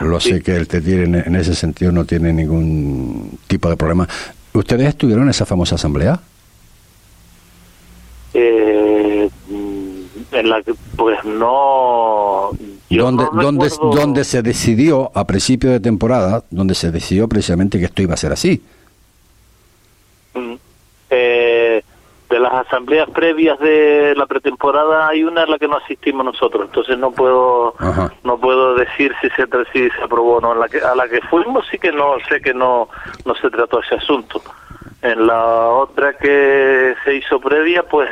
[0.00, 4.08] lo, sé que el TETIR en, en, ese sentido no tiene ningún tipo de problema.
[4.58, 6.18] ¿Ustedes estuvieron en esa famosa asamblea?
[8.34, 9.30] Eh,
[10.32, 12.50] en la que, pues no.
[12.90, 18.02] Donde, donde, donde se decidió a principio de temporada, donde se decidió precisamente que esto
[18.02, 18.60] iba a ser así.
[22.58, 26.98] Las asambleas previas de la pretemporada hay una en la que no asistimos nosotros entonces
[26.98, 27.74] no puedo
[28.24, 30.54] no puedo decir si se si se aprobó o no.
[30.54, 32.88] La que, a la que fuimos sí que no sé que no
[33.24, 34.42] no se trató ese asunto.
[35.02, 38.10] En la otra que se hizo previa pues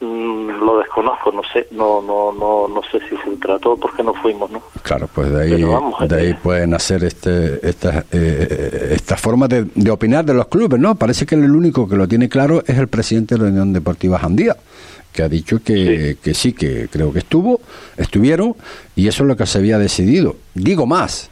[0.00, 4.50] lo desconozco, no sé, no, no, no, no sé si se trató porque no fuimos,
[4.50, 4.62] ¿no?
[4.82, 5.64] Claro, pues de ahí,
[6.08, 10.78] de ahí pueden hacer este, esta, eh, esta forma de, de, opinar de los clubes,
[10.78, 10.94] ¿no?
[10.94, 14.20] Parece que el único que lo tiene claro es el presidente de la Unión Deportiva
[14.20, 14.56] Jandía,
[15.12, 16.18] que ha dicho que sí.
[16.22, 17.60] que sí, que creo que estuvo,
[17.96, 18.54] estuvieron,
[18.94, 20.36] y eso es lo que se había decidido.
[20.54, 21.28] Digo más,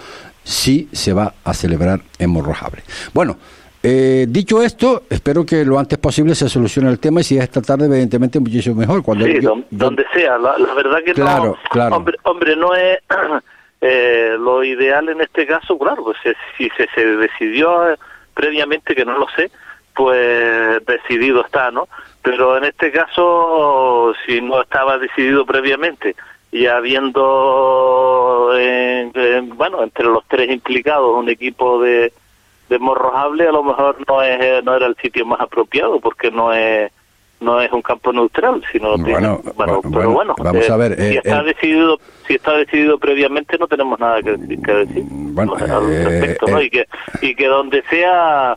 [0.43, 2.83] sí se va a celebrar en Morrojable.
[3.15, 3.37] Bueno,
[3.81, 7.45] eh, dicho esto, espero que lo antes posible se solucione el tema y si es
[7.45, 9.05] esta tarde, evidentemente, muchísimo mejor.
[9.05, 9.39] Cuando sí,
[9.71, 10.37] donde sea.
[10.37, 11.57] La, verdad que claro, no.
[11.71, 11.95] Claro.
[11.95, 12.99] Hombre, hombre, no es.
[13.85, 16.17] Eh, lo ideal en este caso, claro, pues
[16.57, 17.97] si se, se decidió eh,
[18.33, 19.51] previamente, que no lo sé,
[19.93, 21.89] pues decidido está, ¿no?
[22.23, 26.15] Pero en este caso, si no estaba decidido previamente
[26.53, 29.11] y habiendo, eh,
[29.57, 32.13] bueno, entre los tres implicados un equipo de,
[32.69, 36.53] de morrojable, a lo mejor no es no era el sitio más apropiado porque no
[36.53, 36.93] es
[37.43, 41.43] no es un campo neutral, sino bueno, bueno, pero bueno, vamos a ver, si está
[41.43, 46.63] decidido si está decidido previamente no tenemos nada que, decir bueno, al respecto, ¿no?
[46.63, 46.87] y que
[47.21, 48.57] y que donde sea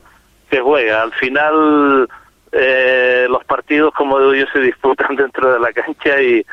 [0.49, 2.07] se juega, al final
[2.51, 6.45] eh, los partidos como digo yo se disputan dentro de la cancha y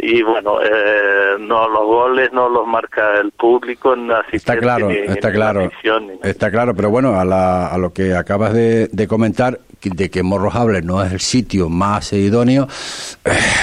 [0.00, 5.32] y bueno, eh, no los goles no los marca el público en Está claro, está
[5.32, 5.68] claro,
[6.22, 10.22] está claro, pero bueno, a, la, a lo que acabas de, de comentar, de que
[10.22, 12.68] Morrojable no es el sitio más idóneo,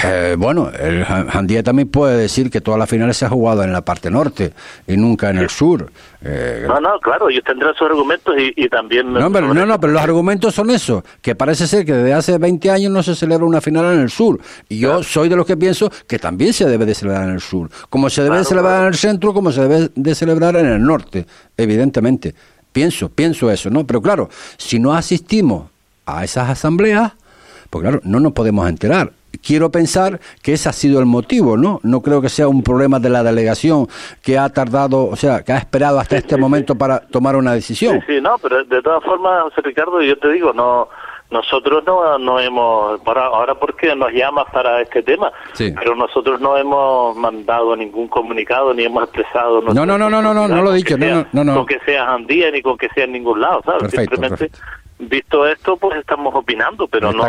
[0.04, 3.72] eh, bueno, el Jandía también puede decir que todas las finales se ha jugado en
[3.72, 4.52] la parte norte
[4.86, 5.90] y nunca en el sur.
[6.22, 9.12] Eh, no, no, claro, ellos tendrán sus argumentos y, también...
[9.12, 12.38] No, pero, no, no, pero los argumentos son eso, que parece ser que desde hace
[12.38, 14.40] 20 años no se celebra una final en el sur.
[14.68, 17.40] Y yo soy de los que pienso que también se debe de celebrar en el
[17.40, 20.66] sur, como se debe de celebrar en el centro, como se debe de celebrar en
[20.66, 22.34] el norte, evidentemente.
[22.72, 23.86] Pienso, pienso eso, ¿no?
[23.86, 25.75] Pero claro, si no asistimos
[26.06, 27.12] a esas asambleas,
[27.70, 29.12] pues claro, no nos podemos enterar.
[29.42, 31.80] Quiero pensar que ese ha sido el motivo, ¿no?
[31.82, 33.86] No creo que sea un problema de la delegación
[34.22, 38.00] que ha tardado, o sea, que ha esperado hasta este momento para tomar una decisión.
[38.06, 40.88] Sí, sí, no, pero de todas formas, José Ricardo, yo te digo, no
[41.30, 46.56] nosotros no, no hemos, ahora, ahora porque nos llamas para este tema, pero nosotros no
[46.56, 49.60] hemos mandado ningún comunicado ni hemos expresado.
[49.60, 51.54] No, no, no, no, no, no, no lo he dicho, no, no, no.
[51.56, 53.90] Con que sea Andía ni con que sea en ningún lado, ¿sabes?
[53.90, 54.50] Simplemente
[54.98, 57.26] visto esto, pues estamos opinando, pero no,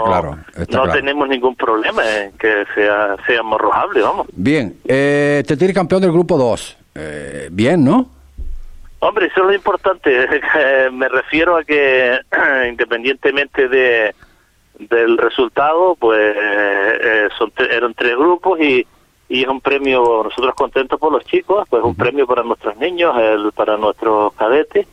[0.70, 4.28] no tenemos ningún problema en que sea, sea morrojable, vamos.
[4.34, 6.78] Bien, eh, te tiene campeón del grupo 2.
[6.95, 8.09] Eh, bien, ¿no?
[8.99, 10.28] Hombre, eso es lo importante.
[10.91, 12.20] Me refiero a que
[12.70, 14.15] independientemente de
[14.80, 18.86] del resultado, pues eh, son eran tres grupos y,
[19.28, 23.15] y es un premio, nosotros contentos por los chicos, pues un premio para nuestros niños,
[23.18, 24.88] el, para nuestros cadetes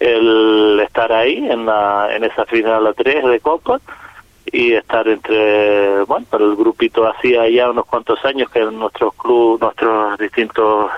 [0.00, 3.78] el estar ahí en, la, en esa final a tres de Copa
[4.46, 9.60] y estar entre, bueno, para el grupito hacía ya unos cuantos años que nuestros club,
[9.60, 10.90] nuestros distintos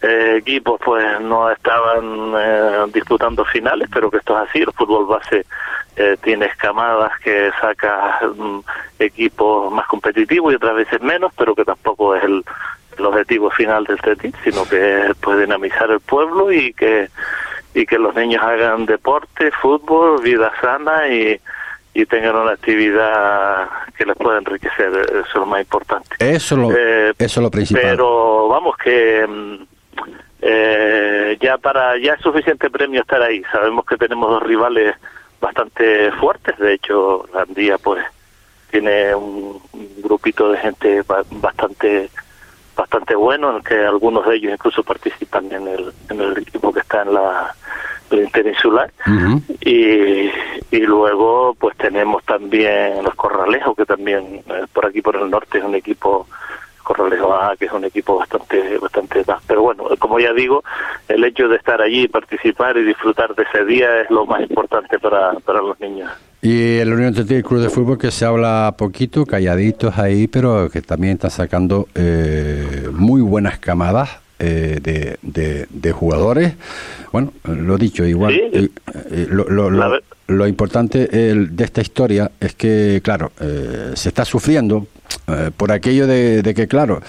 [0.00, 5.06] eh, equipos pues no estaban eh, disputando finales, pero que esto es así, el fútbol
[5.06, 5.44] base
[5.96, 8.60] eh, tiene escamadas que saca mm,
[9.00, 12.44] equipos más competitivos y otras veces menos, pero que tampoco es el,
[12.96, 17.08] el objetivo final del TETIT, sino que es pues, dinamizar el pueblo y que
[17.74, 21.40] y que los niños hagan deporte, fútbol, vida sana y,
[21.94, 26.08] y tengan una actividad que les pueda enriquecer, eso es lo más importante.
[26.18, 27.82] Eso lo, eh, eso es lo principal.
[27.82, 29.62] Pero vamos que mm,
[30.42, 33.42] eh, ya para ya es suficiente premio estar ahí.
[33.50, 34.94] Sabemos que tenemos dos rivales
[35.40, 38.04] bastante fuertes, de hecho, Andía pues
[38.70, 39.60] tiene un,
[40.02, 42.10] grupito de gente bastante
[42.78, 46.72] bastante bueno, en el que algunos de ellos incluso participan en el, en el equipo
[46.72, 47.54] que está en la
[48.10, 48.90] interinsular.
[49.60, 50.30] y,
[50.70, 55.58] y luego pues tenemos también los Corralejos, que también eh, por aquí por el norte
[55.58, 56.26] es un equipo
[56.82, 59.42] Corralejo A, que es un equipo bastante bastante más.
[59.46, 60.64] Pero bueno, como ya digo,
[61.08, 64.98] el hecho de estar allí, participar y disfrutar de ese día es lo más importante
[64.98, 66.10] para, para los niños.
[66.40, 70.82] Y el Unión Atlética Club de Fútbol que se habla poquito, calladitos ahí, pero que
[70.82, 74.78] también está sacando eh, muy buenas camadas eh,
[75.20, 76.54] de, de, jugadores.
[77.10, 78.34] Bueno, lo dicho, igual.
[78.34, 78.68] Eh,
[79.28, 79.68] lo, lo,
[80.28, 83.32] lo, importante de esta historia es que, claro,
[83.94, 84.86] se está sufriendo
[85.56, 87.00] por aquello de, que, claro,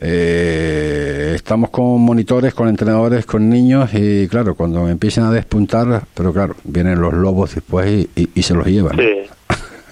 [0.00, 6.32] eh, estamos con monitores, con entrenadores, con niños y claro, cuando empiezan a despuntar, pero
[6.32, 8.96] claro, vienen los lobos después y, se los llevan.
[8.96, 9.28] Sí.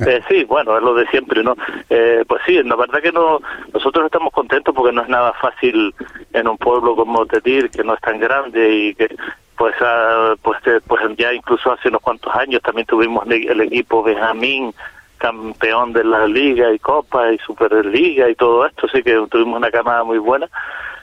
[0.07, 1.57] Eh, sí, bueno, es lo de siempre, ¿no?
[1.91, 3.41] Eh, pues sí, la verdad que no,
[3.73, 5.93] nosotros estamos contentos porque no es nada fácil
[6.33, 9.09] en un pueblo como Tetir, que no es tan grande y que
[9.57, 14.05] pues ah, pues, eh, pues ya incluso hace unos cuantos años también tuvimos el equipo
[14.05, 14.73] Benjamín
[15.19, 19.71] campeón de la liga y copa y superliga y todo esto, así que tuvimos una
[19.71, 20.49] camada muy buena.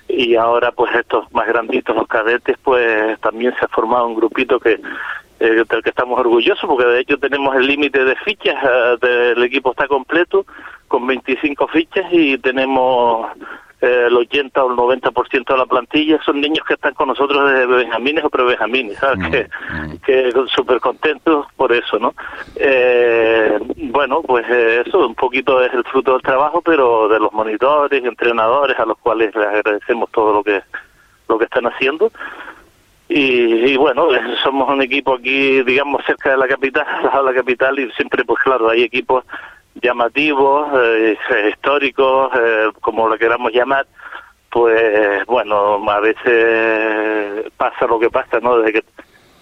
[0.07, 4.59] Y ahora pues estos más granditos, los cadetes, pues también se ha formado un grupito
[4.59, 4.80] que
[5.39, 8.55] eh, del que estamos orgullosos porque de hecho tenemos el límite de fichas,
[9.01, 10.45] eh, el equipo está completo
[10.88, 13.28] con 25 fichas y tenemos
[13.82, 17.65] el 80 o el 90% de la plantilla son niños que están con nosotros desde
[17.65, 19.19] benjamines o pre-benjamines, ¿sabes?
[19.19, 19.97] Mm, que, mm.
[20.05, 22.13] que súper contentos por eso, ¿no?
[22.55, 23.59] Eh,
[23.91, 28.03] bueno, pues eh, eso un poquito es el fruto del trabajo, pero de los monitores,
[28.03, 30.61] entrenadores, a los cuales les agradecemos todo lo que
[31.28, 32.11] lo que están haciendo.
[33.07, 34.07] Y, y, bueno,
[34.43, 36.86] somos un equipo aquí, digamos, cerca de la capital,
[37.23, 39.23] la capital, y siempre, pues claro, hay equipos
[39.82, 41.17] llamativos, eh,
[41.49, 43.86] históricos, eh, como lo queramos llamar,
[44.51, 48.57] pues bueno, a veces pasa lo que pasa, ¿no?
[48.59, 48.86] Desde que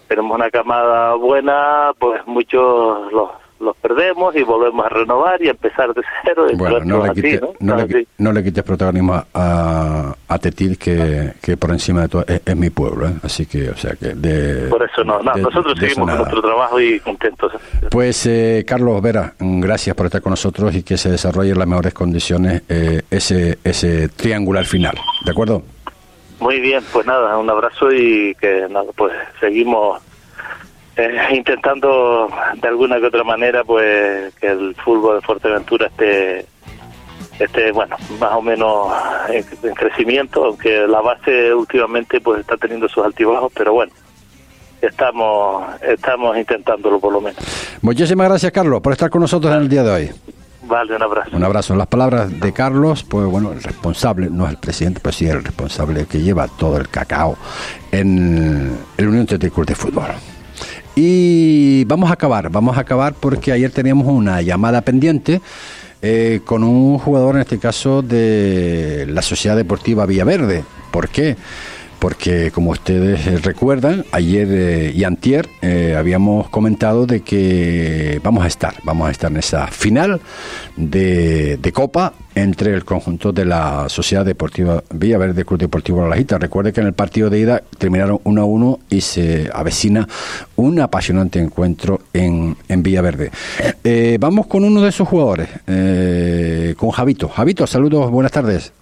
[0.08, 3.30] tenemos una camada buena, pues muchos los
[3.64, 6.48] los perdemos y volvemos a renovar y a empezar de cero.
[6.56, 7.42] Bueno, no le, quites,
[8.18, 8.32] ¿no?
[8.32, 13.08] le, quites protagonismo a, a Tetil, que, que por encima de todo es, mi pueblo,
[13.08, 13.14] ¿eh?
[13.24, 14.68] así que, o sea, que de...
[14.70, 17.54] Por eso no, nosotros seguimos con nuestro trabajo y contentos.
[17.90, 21.68] Pues, eh, Carlos Vera, gracias por estar con nosotros y que se desarrolle en las
[21.68, 24.96] mejores condiciones eh, ese, ese triangular final,
[25.26, 25.64] ¿de acuerdo?
[26.40, 30.02] Muy bien, pues nada, un abrazo y que nada, pues seguimos
[30.96, 36.46] eh, intentando de alguna que otra manera pues que el fútbol de Fuerteventura esté
[37.40, 38.94] esté bueno más o menos
[39.30, 43.92] en, crecimiento aunque la base últimamente pues está teniendo sus altibajos pero bueno
[44.82, 47.44] estamos estamos intentándolo por lo menos
[47.82, 50.12] muchísimas gracias Carlos por estar con nosotros en el día de hoy
[50.66, 51.36] Vale, un abrazo.
[51.36, 51.76] Un abrazo.
[51.76, 55.44] Las palabras de Carlos, pues bueno, el responsable, no es el presidente, pero sí el
[55.44, 57.36] responsable que lleva todo el cacao
[57.92, 60.06] en el Unión Club de Fútbol.
[60.96, 65.42] Y vamos a acabar, vamos a acabar porque ayer teníamos una llamada pendiente
[66.02, 70.64] eh, con un jugador, en este caso, de la Sociedad Deportiva Villaverde.
[70.92, 71.36] ¿Por qué?
[72.04, 78.44] Porque como ustedes eh, recuerdan, ayer eh, y antier eh, habíamos comentado de que vamos
[78.44, 80.20] a estar, vamos a estar en esa final
[80.76, 86.38] de, Copa entre el conjunto de la Sociedad Deportiva Villaverde Club Deportivo La Lajita.
[86.38, 90.06] Recuerde que en el partido de ida terminaron 1 a 1 y se avecina
[90.58, 93.32] un apasionante encuentro en, en Villaverde.
[94.20, 95.48] vamos con uno de esos jugadores,
[96.76, 97.30] con Javito.
[97.30, 98.74] Javito, saludos, buenas tardes.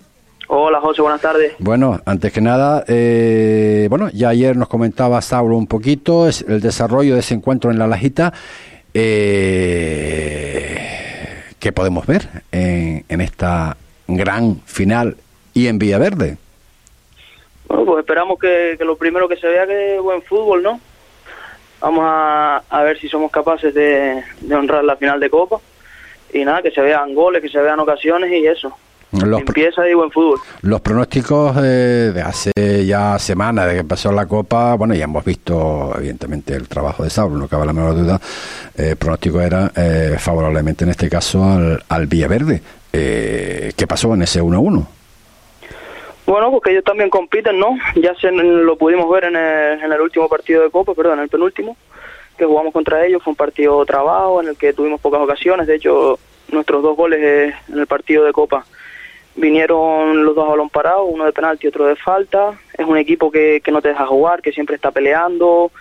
[0.72, 1.53] Hola José, buenas tardes.
[1.59, 6.61] Bueno, antes que nada, eh, bueno, ya ayer nos comentaba Saulo un poquito es el
[6.61, 8.32] desarrollo de ese encuentro en la Lajita.
[8.93, 9.17] Eh,
[11.59, 13.76] ¿Qué podemos ver en, esta
[14.07, 15.17] gran final
[15.53, 16.38] y en Villaverde?
[17.67, 20.80] Bueno, pues esperamos que, lo primero que se vea que es buen fútbol, ¿no?
[21.82, 24.24] Vamos a, ver si somos capaces de
[24.55, 25.59] honrar la final de Copa.
[26.32, 28.74] Y nada, que se vean goles, que se vean ocasiones y eso.
[29.12, 30.39] Los Empieza y buen fútbol.
[30.62, 32.51] Los pronósticos eh, de hace
[32.86, 37.09] ya semanas de que empezó la Copa, bueno, ya hemos visto evidentemente el trabajo de
[37.09, 38.22] Saulo, no cabe la menor duda,
[38.78, 42.62] eh, el pronóstico era eh, favorablemente en este caso al, al Villaverde.
[42.91, 44.86] ¿Qué pasó en ese 1-1?
[46.26, 47.78] Bueno, porque ellos también compiten, ¿no?
[47.95, 51.24] Ya se, lo pudimos ver en el, en el último partido de Copa, perdón, en
[51.24, 51.76] el penúltimo,
[52.38, 53.24] que jugamos contra ellos.
[53.24, 55.68] Fue un partido trabajo en el que tuvimos pocas ocasiones.
[55.68, 58.66] De hecho, nuestros dos goles en el partido de Copa
[59.36, 62.60] Vinieron los dos a balón parado, uno de penalti y otro de falta.
[62.78, 65.72] Es un equipo que, que no te deja jugar, que siempre está peleando,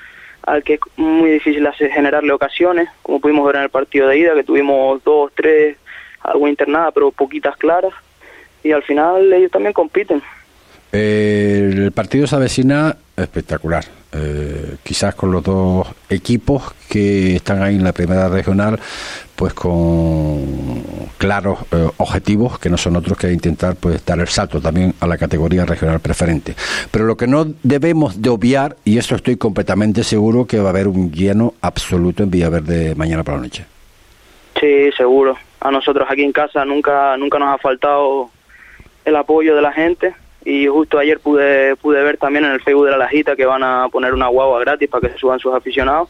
[0.43, 4.19] al que es muy difícil hacer, generarle ocasiones, como pudimos ver en el partido de
[4.19, 5.77] ida, que tuvimos dos, tres,
[6.21, 7.93] alguna internada, pero poquitas claras.
[8.63, 10.23] Y al final ellos también compiten.
[10.93, 13.85] el partido se avecina espectacular.
[14.13, 18.79] Eh, quizás con los dos equipos que están ahí en la primera regional,
[19.37, 20.83] pues con
[21.17, 25.07] claros eh, objetivos que no son otros que intentar pues dar el salto también a
[25.07, 26.55] la categoría regional preferente.
[26.91, 30.71] Pero lo que no debemos de obviar, y eso estoy completamente seguro, que va a
[30.71, 33.65] haber un lleno absoluto en Villaverde mañana por la noche.
[34.59, 35.37] Sí, seguro.
[35.61, 38.31] A nosotros aquí en casa nunca nunca nos ha faltado
[39.05, 42.86] el apoyo de la gente y justo ayer pude pude ver también en el Facebook
[42.86, 45.55] de la Lajita que van a poner una guagua gratis para que se suban sus
[45.55, 46.09] aficionados.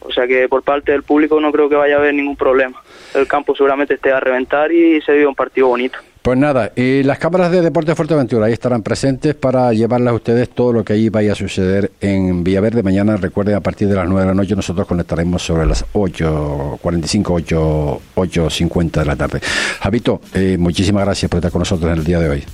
[0.00, 2.80] O sea que por parte del público no creo que vaya a haber ningún problema.
[3.14, 5.98] El campo seguramente esté a reventar y se vive un partido bonito.
[6.22, 10.50] Pues nada, y las cámaras de Deporte Fuerteventura ahí estarán presentes para llevarles a ustedes
[10.50, 12.82] todo lo que ahí vaya a suceder en Villaverde.
[12.82, 17.30] Mañana, recuerden, a partir de las 9 de la noche nosotros conectaremos sobre las 8.45,
[17.30, 19.40] 8, 8.50 de la tarde.
[19.80, 22.44] Javito, eh, muchísimas gracias por estar con nosotros en el día de hoy.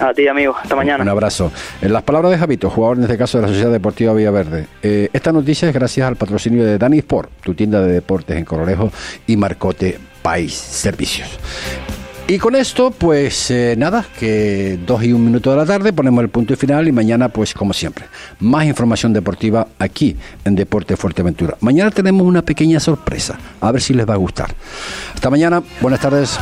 [0.00, 0.56] A ti, amigo.
[0.60, 1.02] Hasta mañana.
[1.04, 1.52] Un abrazo.
[1.82, 4.66] En las palabras de Javito, jugador en este caso de la Sociedad Deportiva Villaverde.
[4.82, 8.44] Eh, esta noticia es gracias al patrocinio de Dani Sport, tu tienda de deportes en
[8.44, 8.90] Corolejo
[9.26, 11.28] y Marcote País Servicios.
[12.26, 16.22] Y con esto, pues eh, nada, que dos y un minuto de la tarde ponemos
[16.22, 18.04] el punto y final y mañana, pues como siempre,
[18.38, 21.56] más información deportiva aquí en Deporte Fuerteventura.
[21.60, 24.54] Mañana tenemos una pequeña sorpresa, a ver si les va a gustar.
[25.12, 26.38] Hasta mañana, buenas tardes.